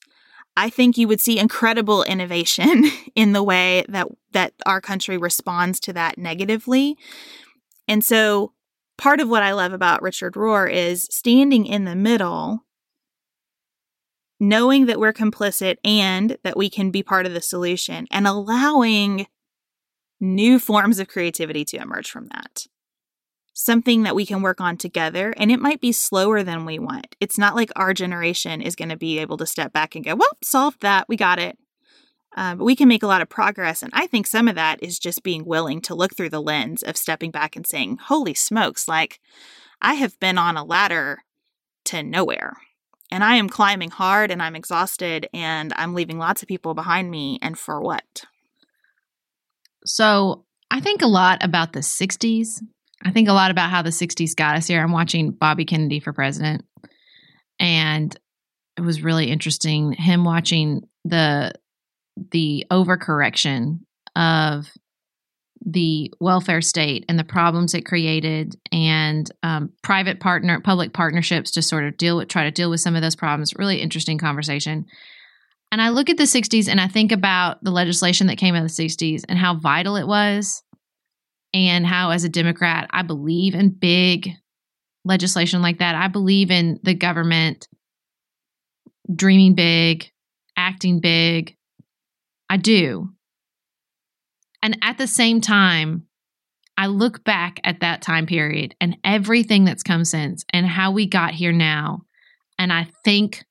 [0.56, 5.80] I think you would see incredible innovation in the way that that our country responds
[5.80, 6.96] to that negatively.
[7.88, 8.52] And so
[8.98, 12.64] part of what I love about Richard Rohr is standing in the middle,
[14.38, 19.26] knowing that we're complicit and that we can be part of the solution and allowing
[20.20, 22.66] new forms of creativity to emerge from that
[23.60, 25.34] something that we can work on together.
[25.36, 27.14] And it might be slower than we want.
[27.20, 30.14] It's not like our generation is going to be able to step back and go,
[30.14, 31.08] well, solved that.
[31.08, 31.58] We got it.
[32.36, 33.82] Uh, but we can make a lot of progress.
[33.82, 36.82] And I think some of that is just being willing to look through the lens
[36.82, 39.20] of stepping back and saying, holy smokes, like
[39.82, 41.24] I have been on a ladder
[41.86, 42.56] to nowhere.
[43.10, 47.10] And I am climbing hard and I'm exhausted and I'm leaving lots of people behind
[47.10, 47.40] me.
[47.42, 48.24] And for what?
[49.84, 52.60] So I think a lot about the 60s
[53.04, 54.82] I think a lot about how the 60s got us here.
[54.82, 56.64] I'm watching Bobby Kennedy for president,
[57.58, 58.16] and
[58.76, 61.52] it was really interesting him watching the
[62.32, 63.80] the overcorrection
[64.16, 64.70] of
[65.64, 71.62] the welfare state and the problems it created and um, private partner public partnerships to
[71.62, 73.54] sort of deal with try to deal with some of those problems.
[73.56, 74.86] Really interesting conversation.
[75.72, 78.64] And i look at the 60s and i think about the legislation that came out
[78.64, 80.62] of the 60s and how vital it was
[81.52, 84.30] and how, as a Democrat, I believe in big
[85.04, 85.94] legislation like that.
[85.94, 87.68] I believe in the government
[89.14, 90.10] dreaming big,
[90.56, 91.56] acting big.
[92.48, 93.10] I do.
[94.62, 96.06] And at the same time,
[96.76, 101.06] I look back at that time period and everything that's come since and how we
[101.06, 102.02] got here now.
[102.58, 103.44] And I think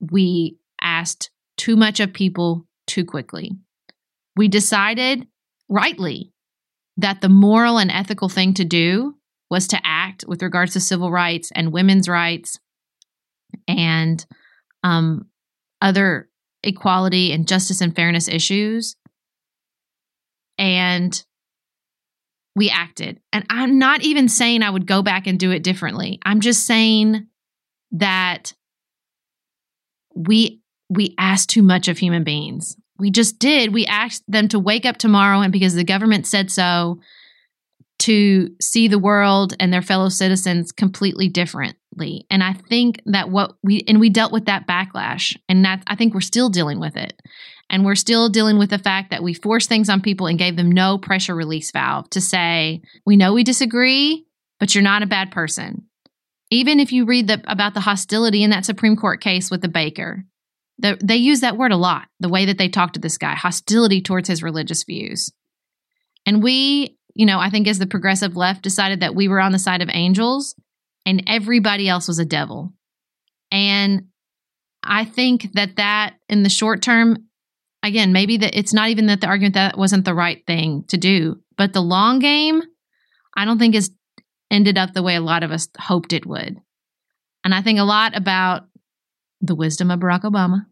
[0.00, 3.52] we asked too much of people too quickly.
[4.36, 5.26] We decided
[5.68, 6.32] rightly
[6.98, 9.14] that the moral and ethical thing to do
[9.50, 12.58] was to act with regards to civil rights and women's rights
[13.66, 14.26] and
[14.82, 15.26] um,
[15.80, 16.28] other
[16.62, 18.96] equality and justice and fairness issues.
[20.58, 21.24] And
[22.56, 23.20] we acted.
[23.32, 26.18] And I'm not even saying I would go back and do it differently.
[26.24, 27.28] I'm just saying
[27.92, 28.52] that
[30.14, 33.72] we we ask too much of human beings we just did.
[33.72, 37.00] We asked them to wake up tomorrow, and because the government said so,
[38.00, 42.26] to see the world and their fellow citizens completely differently.
[42.30, 45.96] And I think that what we and we dealt with that backlash, and that I
[45.96, 47.20] think we're still dealing with it.
[47.70, 50.56] And we're still dealing with the fact that we forced things on people and gave
[50.56, 54.24] them no pressure release valve to say, we know we disagree,
[54.58, 55.84] but you're not a bad person.
[56.50, 59.68] Even if you read the, about the hostility in that Supreme Court case with the
[59.68, 60.24] baker,
[60.78, 63.34] the, they use that word a lot, the way that they talk to this guy,
[63.34, 65.32] hostility towards his religious views.
[66.24, 69.52] And we, you know, I think as the progressive left decided that we were on
[69.52, 70.54] the side of angels
[71.04, 72.72] and everybody else was a devil.
[73.50, 74.06] And
[74.82, 77.28] I think that that in the short term,
[77.82, 80.96] again, maybe that it's not even that the argument that wasn't the right thing to
[80.96, 82.62] do, but the long game,
[83.36, 83.90] I don't think has
[84.50, 86.58] ended up the way a lot of us hoped it would.
[87.44, 88.64] And I think a lot about
[89.40, 90.66] the wisdom of Barack Obama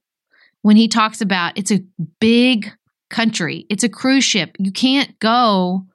[0.66, 1.84] when he talks about it's a
[2.18, 2.72] big
[3.08, 4.56] country, it's a cruise ship.
[4.58, 5.86] You can't go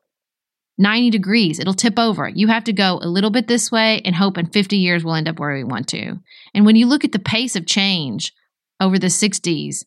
[0.78, 2.30] 90 degrees, it'll tip over.
[2.30, 5.16] You have to go a little bit this way and hope in 50 years we'll
[5.16, 6.18] end up where we want to.
[6.54, 8.32] And when you look at the pace of change
[8.80, 9.84] over the 60s,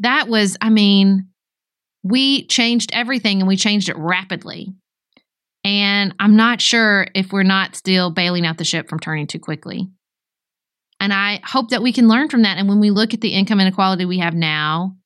[0.00, 1.28] that was, I mean,
[2.02, 4.74] we changed everything and we changed it rapidly.
[5.62, 9.38] And I'm not sure if we're not still bailing out the ship from turning too
[9.38, 9.88] quickly.
[10.98, 12.58] And I hope that we can learn from that.
[12.58, 14.96] And when we look at the income inequality we have now,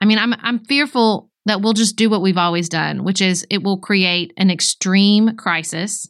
[0.00, 3.46] I mean, I'm I'm fearful that we'll just do what we've always done, which is
[3.50, 6.08] it will create an extreme crisis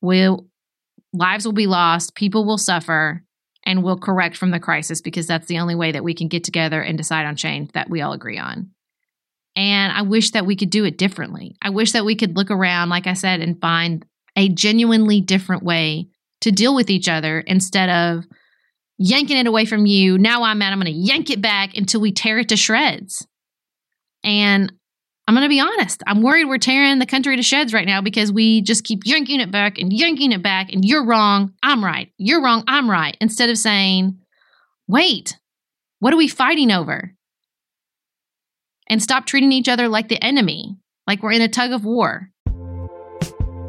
[0.00, 0.46] We'll,
[1.12, 3.22] lives will be lost, people will suffer,
[3.66, 6.44] and we'll correct from the crisis because that's the only way that we can get
[6.44, 8.70] together and decide on change that we all agree on.
[9.56, 11.56] And I wish that we could do it differently.
[11.60, 15.62] I wish that we could look around, like I said, and find a genuinely different
[15.62, 16.08] way
[16.42, 18.24] to deal with each other instead of
[18.98, 20.18] yanking it away from you.
[20.18, 20.72] Now I'm mad.
[20.72, 23.26] I'm going to yank it back until we tear it to shreds.
[24.22, 24.72] And
[25.26, 26.02] I'm going to be honest.
[26.06, 29.40] I'm worried we're tearing the country to shreds right now because we just keep yanking
[29.40, 30.72] it back and yanking it back.
[30.72, 31.52] And you're wrong.
[31.62, 32.10] I'm right.
[32.18, 32.64] You're wrong.
[32.66, 33.16] I'm right.
[33.20, 34.18] Instead of saying,
[34.88, 35.38] wait,
[36.00, 37.14] what are we fighting over?
[38.88, 40.76] And stop treating each other like the enemy,
[41.06, 42.28] like we're in a tug of war.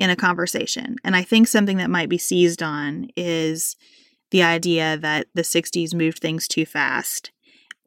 [0.00, 0.96] in a conversation.
[1.04, 3.76] And I think something that might be seized on is
[4.30, 7.30] the idea that the 60s moved things too fast.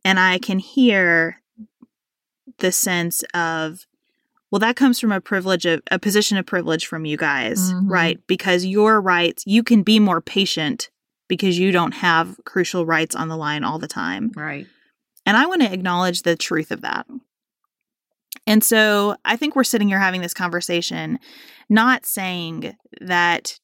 [0.05, 1.41] And I can hear
[2.59, 3.87] the sense of,
[4.51, 7.91] well, that comes from a privilege of a position of privilege from you guys, mm-hmm.
[7.91, 8.19] right?
[8.27, 10.91] Because your rights, you can be more patient
[11.27, 14.31] because you don't have crucial rights on the line all the time.
[14.35, 14.67] Right.
[15.25, 17.07] And I want to acknowledge the truth of that.
[18.45, 21.17] And so I think we're sitting here having this conversation,
[21.69, 23.59] not saying that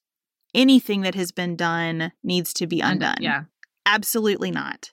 [0.53, 3.17] anything that has been done needs to be undone.
[3.19, 3.43] Yeah.
[3.85, 4.91] Absolutely not.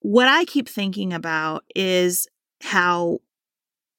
[0.00, 2.28] What I keep thinking about is
[2.62, 3.18] how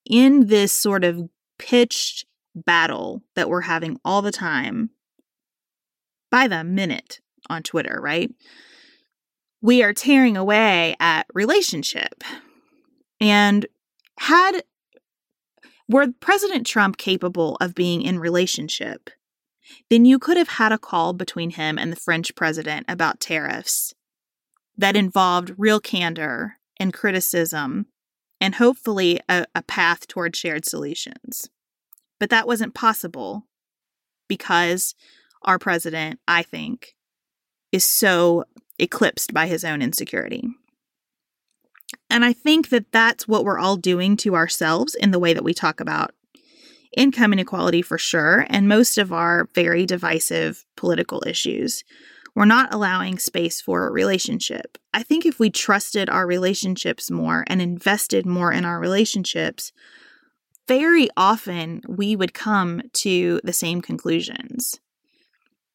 [0.10, 1.30] in this sort of
[1.60, 2.26] pitched
[2.56, 4.90] battle that we're having all the time
[6.32, 7.20] by the minute
[7.50, 8.32] on Twitter, right?
[9.62, 12.24] We are tearing away at relationship.
[13.20, 13.66] And
[14.20, 14.64] had
[15.90, 19.10] were President Trump capable of being in relationship,
[19.90, 23.94] then you could have had a call between him and the French president about tariffs
[24.78, 27.88] that involved real candor and criticism
[28.40, 31.50] and hopefully a, a path toward shared solutions.
[32.20, 33.48] But that wasn't possible
[34.28, 34.96] because
[35.44, 36.96] our president, I think,
[37.72, 38.46] is so
[38.80, 40.50] eclipsed by his own insecurity.
[42.10, 45.44] And I think that that's what we're all doing to ourselves in the way that
[45.44, 46.14] we talk about
[46.96, 51.84] income inequality for sure, and most of our very divisive political issues.
[52.34, 54.78] We're not allowing space for a relationship.
[54.94, 59.72] I think if we trusted our relationships more and invested more in our relationships,
[60.68, 64.80] very often we would come to the same conclusions.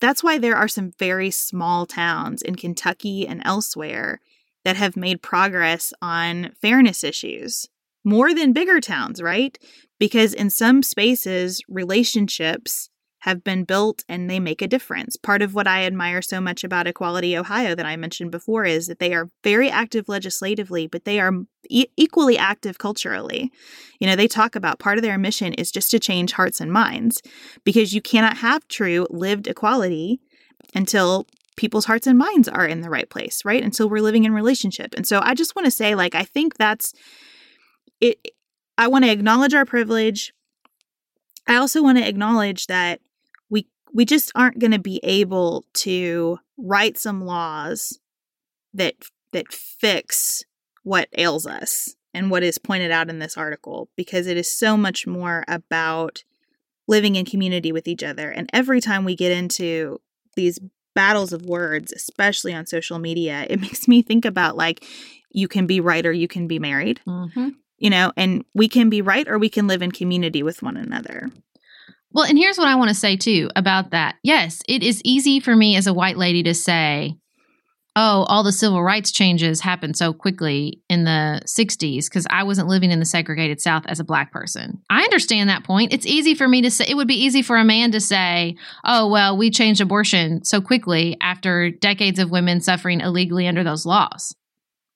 [0.00, 4.20] That's why there are some very small towns in Kentucky and elsewhere
[4.64, 7.68] that have made progress on fairness issues
[8.04, 9.58] more than bigger towns, right?
[9.98, 12.88] Because in some spaces, relationships
[13.20, 15.16] have been built and they make a difference.
[15.16, 18.88] Part of what I admire so much about Equality Ohio that I mentioned before is
[18.88, 21.32] that they are very active legislatively, but they are
[21.68, 23.52] e- equally active culturally.
[24.00, 26.72] You know, they talk about part of their mission is just to change hearts and
[26.72, 27.22] minds
[27.62, 30.20] because you cannot have true lived equality
[30.74, 33.62] until people's hearts and minds are in the right place, right?
[33.62, 34.94] Until we're living in relationship.
[34.96, 36.92] And so I just want to say like I think that's
[38.00, 38.18] it
[38.78, 40.32] I want to acknowledge our privilege.
[41.46, 43.00] I also want to acknowledge that
[43.50, 47.98] we we just aren't going to be able to write some laws
[48.74, 48.94] that
[49.32, 50.44] that fix
[50.84, 54.76] what ails us and what is pointed out in this article because it is so
[54.76, 56.24] much more about
[56.88, 58.30] living in community with each other.
[58.30, 60.00] And every time we get into
[60.34, 60.58] these
[60.94, 64.84] battles of words, especially on social media, it makes me think about like
[65.30, 67.00] you can be right or you can be married.
[67.06, 67.48] Mm-hmm
[67.82, 70.76] you know, and we can be right or we can live in community with one
[70.76, 71.28] another.
[72.12, 74.14] Well, and here's what I want to say too about that.
[74.22, 77.16] Yes, it is easy for me as a white lady to say,
[77.94, 82.68] oh, all the civil rights changes happened so quickly in the 60s because I wasn't
[82.68, 84.80] living in the segregated South as a black person.
[84.88, 85.92] I understand that point.
[85.92, 88.56] It's easy for me to say, it would be easy for a man to say,
[88.84, 93.84] oh, well, we changed abortion so quickly after decades of women suffering illegally under those
[93.84, 94.34] laws.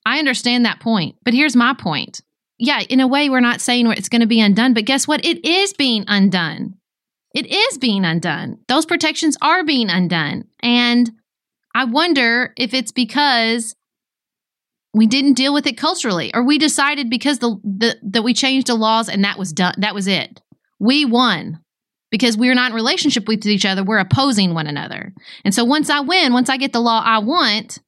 [0.06, 1.16] I understand that point.
[1.24, 2.20] But here's my point
[2.58, 5.24] yeah, in a way, we're not saying it's going to be undone, but guess what?
[5.24, 6.74] It is being undone.
[7.34, 8.58] It is being undone.
[8.66, 10.44] Those protections are being undone.
[10.60, 11.10] And
[11.76, 13.76] I wonder if it's because
[14.94, 18.68] we didn't deal with it culturally or we decided because the, the that we changed
[18.68, 20.40] the laws and that was done that was it.
[20.78, 21.60] We won
[22.10, 25.12] because we're not in relationship with each other, we're opposing one another.
[25.44, 27.78] And so once I win, once I get the law I want,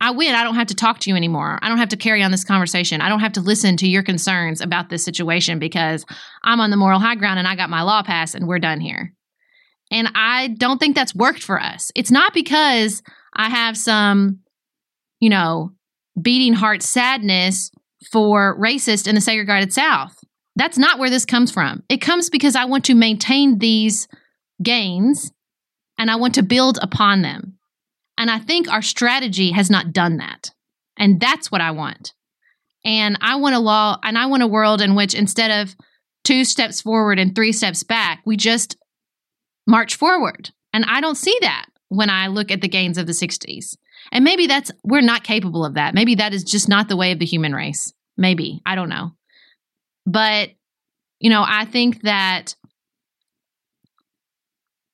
[0.00, 0.34] I win.
[0.34, 1.58] I don't have to talk to you anymore.
[1.60, 3.02] I don't have to carry on this conversation.
[3.02, 6.06] I don't have to listen to your concerns about this situation because
[6.42, 8.80] I'm on the moral high ground and I got my law passed and we're done
[8.80, 9.12] here.
[9.92, 11.92] And I don't think that's worked for us.
[11.94, 13.02] It's not because
[13.34, 14.40] I have some,
[15.20, 15.72] you know,
[16.20, 17.70] beating heart sadness
[18.10, 20.16] for racist in the segregated South.
[20.56, 21.82] That's not where this comes from.
[21.88, 24.08] It comes because I want to maintain these
[24.62, 25.30] gains
[25.98, 27.58] and I want to build upon them.
[28.16, 30.50] And I think our strategy has not done that.
[30.96, 32.14] And that's what I want.
[32.84, 35.74] And I want a law and I want a world in which instead of
[36.24, 38.76] two steps forward and three steps back, we just
[39.66, 40.50] march forward.
[40.72, 43.76] And I don't see that when I look at the gains of the 60s.
[44.10, 45.94] And maybe that's, we're not capable of that.
[45.94, 47.92] Maybe that is just not the way of the human race.
[48.16, 48.60] Maybe.
[48.66, 49.12] I don't know.
[50.06, 50.50] But,
[51.20, 52.56] you know, I think that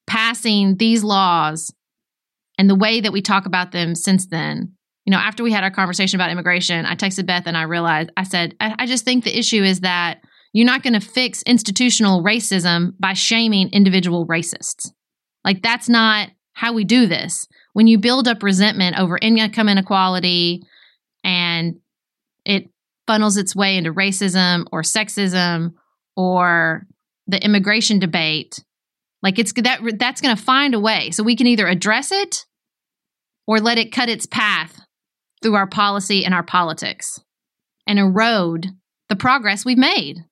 [0.06, 1.72] passing these laws
[2.58, 4.72] and the way that we talk about them since then
[5.04, 8.10] you know after we had our conversation about immigration i texted beth and i realized
[8.16, 10.22] i said i, I just think the issue is that
[10.52, 14.90] you're not going to fix institutional racism by shaming individual racists.
[15.44, 17.46] Like that's not how we do this.
[17.72, 20.62] When you build up resentment over income inequality
[21.22, 21.76] and
[22.44, 22.70] it
[23.06, 25.74] funnels its way into racism or sexism
[26.16, 26.86] or
[27.26, 28.58] the immigration debate
[29.22, 31.10] like it's that that's going to find a way.
[31.10, 32.46] So we can either address it
[33.46, 34.80] or let it cut its path
[35.42, 37.20] through our policy and our politics
[37.86, 38.68] and erode
[39.08, 40.24] the progress we've made.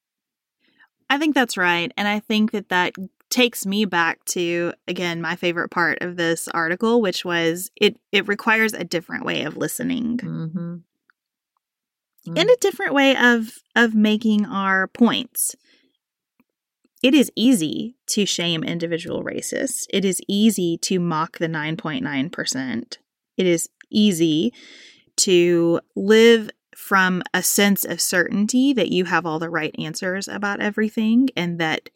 [1.09, 1.93] I think that's right.
[1.97, 2.95] And I think that that
[3.29, 8.29] takes me back to again my favorite part of this article which was it it
[8.29, 10.19] requires a different way of listening.
[10.19, 10.77] Mm-hmm.
[12.37, 15.57] and a different way of of making our points.
[17.03, 19.87] It is easy to shame individual racists.
[19.91, 22.97] It is easy to mock the 9.9%.
[23.37, 24.53] It is easy
[25.19, 30.61] to live from a sense of certainty that you have all the right answers about
[30.61, 31.89] everything and that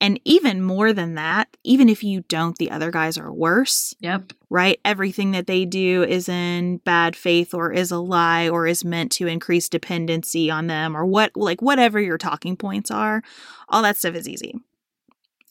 [0.00, 4.32] and even more than that even if you don't the other guys are worse Yep.
[4.48, 8.84] right everything that they do is in bad faith or is a lie or is
[8.84, 13.22] meant to increase dependency on them or what like whatever your talking points are
[13.68, 14.54] all that stuff is easy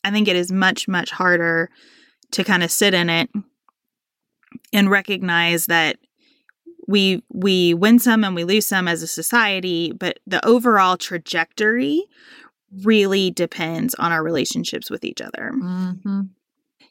[0.06, 1.70] i think it is much much harder
[2.32, 3.30] to kind of sit in it
[4.72, 5.98] and recognize that
[6.88, 12.04] we we win some and we lose some as a society but the overall trajectory
[12.84, 15.52] really depends on our relationships with each other.
[15.52, 16.22] Hmm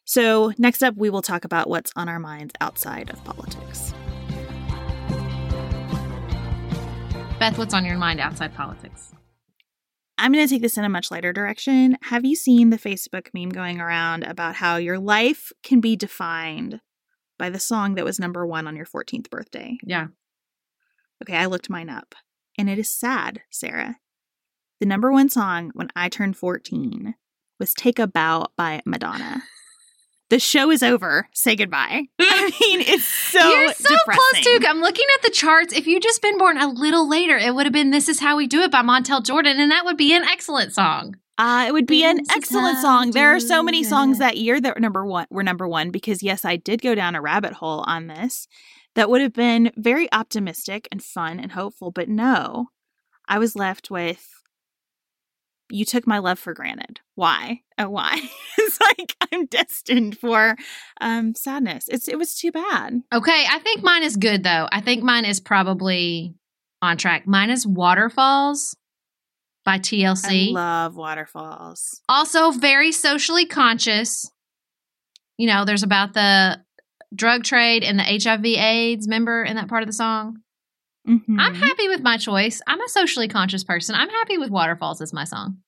[0.06, 3.92] so next up we will talk about what's on our minds outside of politics.
[7.38, 9.12] Beth, what's on your mind outside politics?
[10.18, 11.98] i'm going to take this in a much lighter direction.
[12.02, 16.80] Have you seen the facebook meme going around about how your life can be defined
[17.38, 20.08] by the song that was number one on your 14th birthday Yeah.
[21.22, 22.14] Okay, I looked mine up.
[22.58, 23.96] And it is sad, Sarah.
[24.80, 27.14] The number one song when I turned 14
[27.58, 29.42] was Take a Bow by Madonna.
[30.28, 31.28] The show is over.
[31.32, 32.02] Say goodbye.
[32.20, 34.42] I mean, it's so You're so depressing.
[34.44, 34.68] close to.
[34.68, 35.72] I'm looking at the charts.
[35.72, 38.36] If you'd just been born a little later, it would have been "This Is How
[38.36, 41.16] We Do It" by Montel Jordan, and that would be an excellent song.
[41.38, 43.10] Uh, it would be an excellent song.
[43.10, 46.22] There are so many songs that year that were number one were number one because
[46.22, 48.48] yes, I did go down a rabbit hole on this
[48.94, 52.68] that would have been very optimistic and fun and hopeful, but no.
[53.28, 54.36] I was left with
[55.68, 57.00] you took my love for granted.
[57.14, 57.62] Why?
[57.78, 58.20] Oh, why?
[58.58, 60.56] it's like I'm destined for
[61.00, 61.86] um sadness.
[61.88, 63.02] It's it was too bad.
[63.12, 64.68] Okay, I think mine is good though.
[64.70, 66.34] I think mine is probably
[66.82, 67.26] on track.
[67.26, 68.76] Mine is "Waterfalls"
[69.66, 70.50] by TLC.
[70.50, 72.00] I love waterfalls.
[72.08, 74.30] also very socially conscious.
[75.36, 76.60] You know, there's about the
[77.14, 79.06] drug trade and the HIV/AIDS.
[79.06, 80.38] Member in that part of the song.
[81.06, 81.38] Mhm.
[81.38, 82.62] I'm happy with my choice.
[82.66, 83.94] I'm a socially conscious person.
[83.94, 85.58] I'm happy with Waterfalls as my song.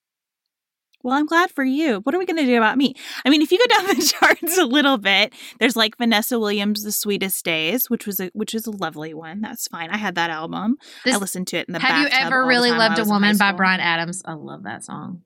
[1.02, 2.00] Well, I'm glad for you.
[2.00, 2.94] What are we going to do about me?
[3.24, 6.82] I mean, if you go down the charts a little bit, there's like Vanessa Williams'
[6.82, 9.40] "The Sweetest Days," which was a which is a lovely one.
[9.40, 9.90] That's fine.
[9.90, 10.76] I had that album.
[11.04, 11.80] This- I listened to it in the.
[11.80, 11.90] Back.
[11.90, 13.52] Have you ever really loved a woman by.
[13.52, 14.22] Bryan Adams?
[14.24, 15.22] I love that song.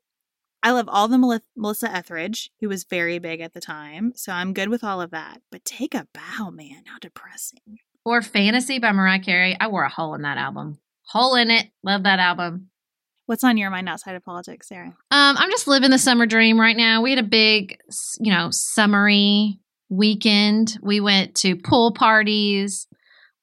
[0.62, 4.12] I love all the Melissa Etheridge, who was very big at the time.
[4.14, 5.40] So I'm good with all of that.
[5.50, 6.84] But take a bow, man.
[6.86, 7.78] How depressing.
[8.04, 9.56] Or Fantasy by Mariah Carey.
[9.58, 10.78] I wore a hole in that album.
[11.06, 11.66] Hole in it.
[11.82, 12.68] Love that album.
[13.26, 14.88] What's on your mind outside of politics, Sarah?
[15.10, 17.02] Um, I'm just living the summer dream right now.
[17.02, 17.78] We had a big,
[18.18, 20.78] you know, summery weekend.
[20.82, 22.86] We went to pool parties.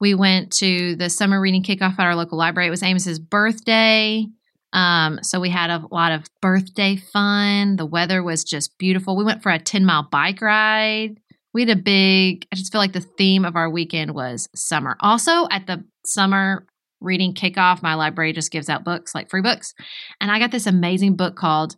[0.02, 2.68] We went to the summer reading kickoff at our local library.
[2.68, 4.26] It was Amos's birthday.
[4.74, 7.76] Um, so we had a lot of birthday fun.
[7.76, 9.18] The weather was just beautiful.
[9.18, 11.20] We went for a 10 mile bike ride.
[11.54, 14.96] We had a big, I just feel like the theme of our weekend was summer.
[15.00, 16.68] Also, at the summer
[17.02, 19.74] reading kickoff, my library just gives out books, like free books.
[20.20, 21.76] And I got this amazing book called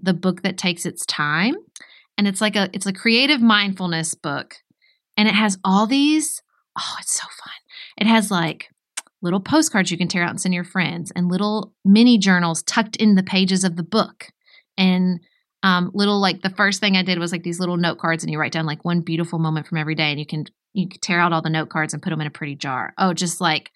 [0.00, 1.54] The Book That Takes Its Time.
[2.18, 4.56] And it's like a it's a creative mindfulness book.
[5.16, 6.42] And it has all these,
[6.78, 7.54] oh, it's so fun.
[7.98, 8.68] It has like
[9.22, 12.96] little postcards you can tear out and send your friends and little mini journals tucked
[12.96, 14.28] in the pages of the book.
[14.78, 15.20] And
[15.62, 18.32] um, little like the first thing I did was like these little note cards and
[18.32, 21.00] you write down like one beautiful moment from every day and you can you can
[21.00, 22.94] tear out all the note cards and put them in a pretty jar.
[22.96, 23.70] Oh, just like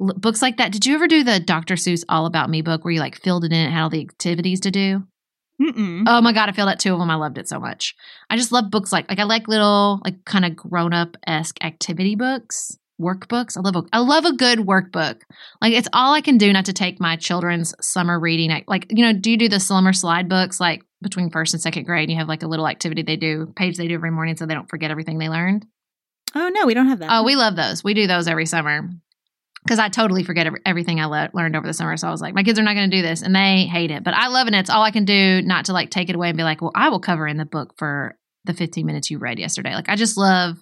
[0.00, 0.72] l- books like that.
[0.72, 1.74] Did you ever do the Dr.
[1.74, 4.00] Seuss All About Me book where you like filled it in and had all the
[4.00, 5.02] activities to do?
[5.60, 6.04] Mm-mm.
[6.06, 7.10] Oh my god, I filled out two of them.
[7.10, 7.94] I loved it so much.
[8.30, 11.62] I just love books like like I like little like kind of grown up esque
[11.62, 13.56] activity books, workbooks.
[13.56, 15.20] I love a I love a good workbook.
[15.60, 18.64] Like it's all I can do not to take my children's summer reading.
[18.66, 21.84] Like you know, do you do the summer slide books like between first and second
[21.84, 22.08] grade?
[22.08, 24.46] And You have like a little activity they do page they do every morning so
[24.46, 25.66] they don't forget everything they learned.
[26.34, 27.10] Oh no, we don't have that.
[27.12, 27.84] Oh, we love those.
[27.84, 28.88] We do those every summer
[29.64, 31.96] because I totally forget everything I le- learned over the summer.
[31.96, 33.90] So I was like, my kids are not going to do this, and they hate
[33.90, 34.04] it.
[34.04, 34.54] But I love it.
[34.54, 36.60] And it's all I can do not to like take it away and be like,
[36.60, 39.74] well, I will cover in the book for the 15 minutes you read yesterday.
[39.74, 40.58] Like I just love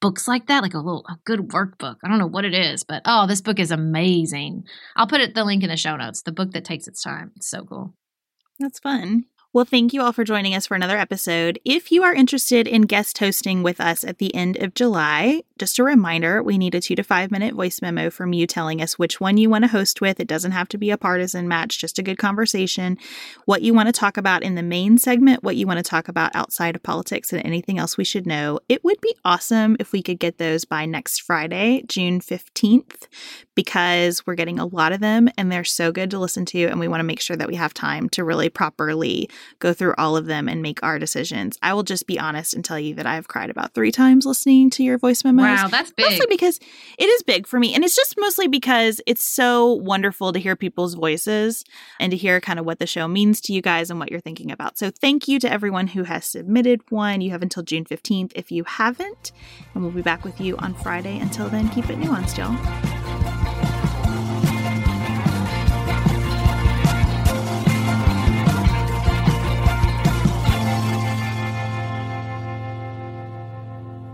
[0.00, 1.96] books like that, like a little a good workbook.
[2.04, 4.64] I don't know what it is, but oh, this book is amazing.
[4.96, 6.22] I'll put it the link in the show notes.
[6.22, 7.32] The book that takes its time.
[7.36, 7.94] It's so cool.
[8.58, 9.26] That's fun.
[9.52, 11.58] Well, thank you all for joining us for another episode.
[11.64, 15.78] If you are interested in guest hosting with us at the end of July, just
[15.78, 18.98] a reminder we need a two to five minute voice memo from you telling us
[18.98, 20.20] which one you want to host with.
[20.20, 22.98] It doesn't have to be a partisan match, just a good conversation.
[23.44, 26.08] What you want to talk about in the main segment, what you want to talk
[26.08, 28.60] about outside of politics, and anything else we should know.
[28.68, 33.08] It would be awesome if we could get those by next Friday, June 15th,
[33.54, 36.64] because we're getting a lot of them and they're so good to listen to.
[36.66, 39.28] And we want to make sure that we have time to really properly
[39.58, 41.58] go through all of them and make our decisions.
[41.62, 44.70] I will just be honest and tell you that I've cried about three times listening
[44.70, 45.44] to your voice memos.
[45.56, 46.06] Wow, that's big.
[46.06, 46.58] Mostly because
[46.98, 47.74] it is big for me.
[47.74, 51.64] And it's just mostly because it's so wonderful to hear people's voices
[52.00, 54.20] and to hear kind of what the show means to you guys and what you're
[54.20, 54.78] thinking about.
[54.78, 57.20] So thank you to everyone who has submitted one.
[57.20, 59.32] You have until June 15th if you haven't.
[59.74, 61.18] And we'll be back with you on Friday.
[61.18, 63.07] Until then, keep it nuanced, y'all.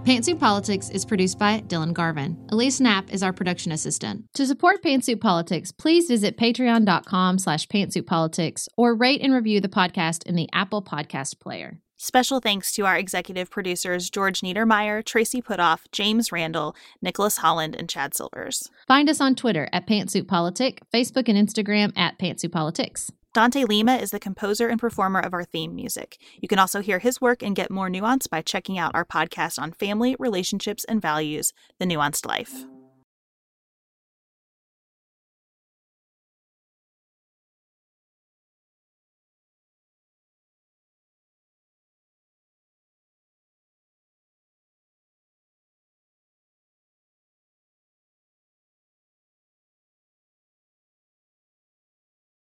[0.04, 2.36] Pantsuit Politics is produced by Dylan Garvin.
[2.50, 4.26] Elise Knapp is our production assistant.
[4.34, 10.24] To support Pantsuit Politics, please visit patreon.com slash pantsuitpolitics or rate and review the podcast
[10.24, 11.80] in the Apple Podcast Player.
[11.96, 17.88] Special thanks to our executive producers George Niedermeyer, Tracy Putoff, James Randall, Nicholas Holland, and
[17.88, 18.68] Chad Silvers.
[18.86, 23.10] Find us on Twitter at Pantsuit Politic, Facebook and Instagram at Pantsuit Politics.
[23.34, 26.18] Dante Lima is the composer and performer of our theme music.
[26.40, 29.60] You can also hear his work and get more nuance by checking out our podcast
[29.60, 32.64] on family, relationships, and values, The Nuanced Life.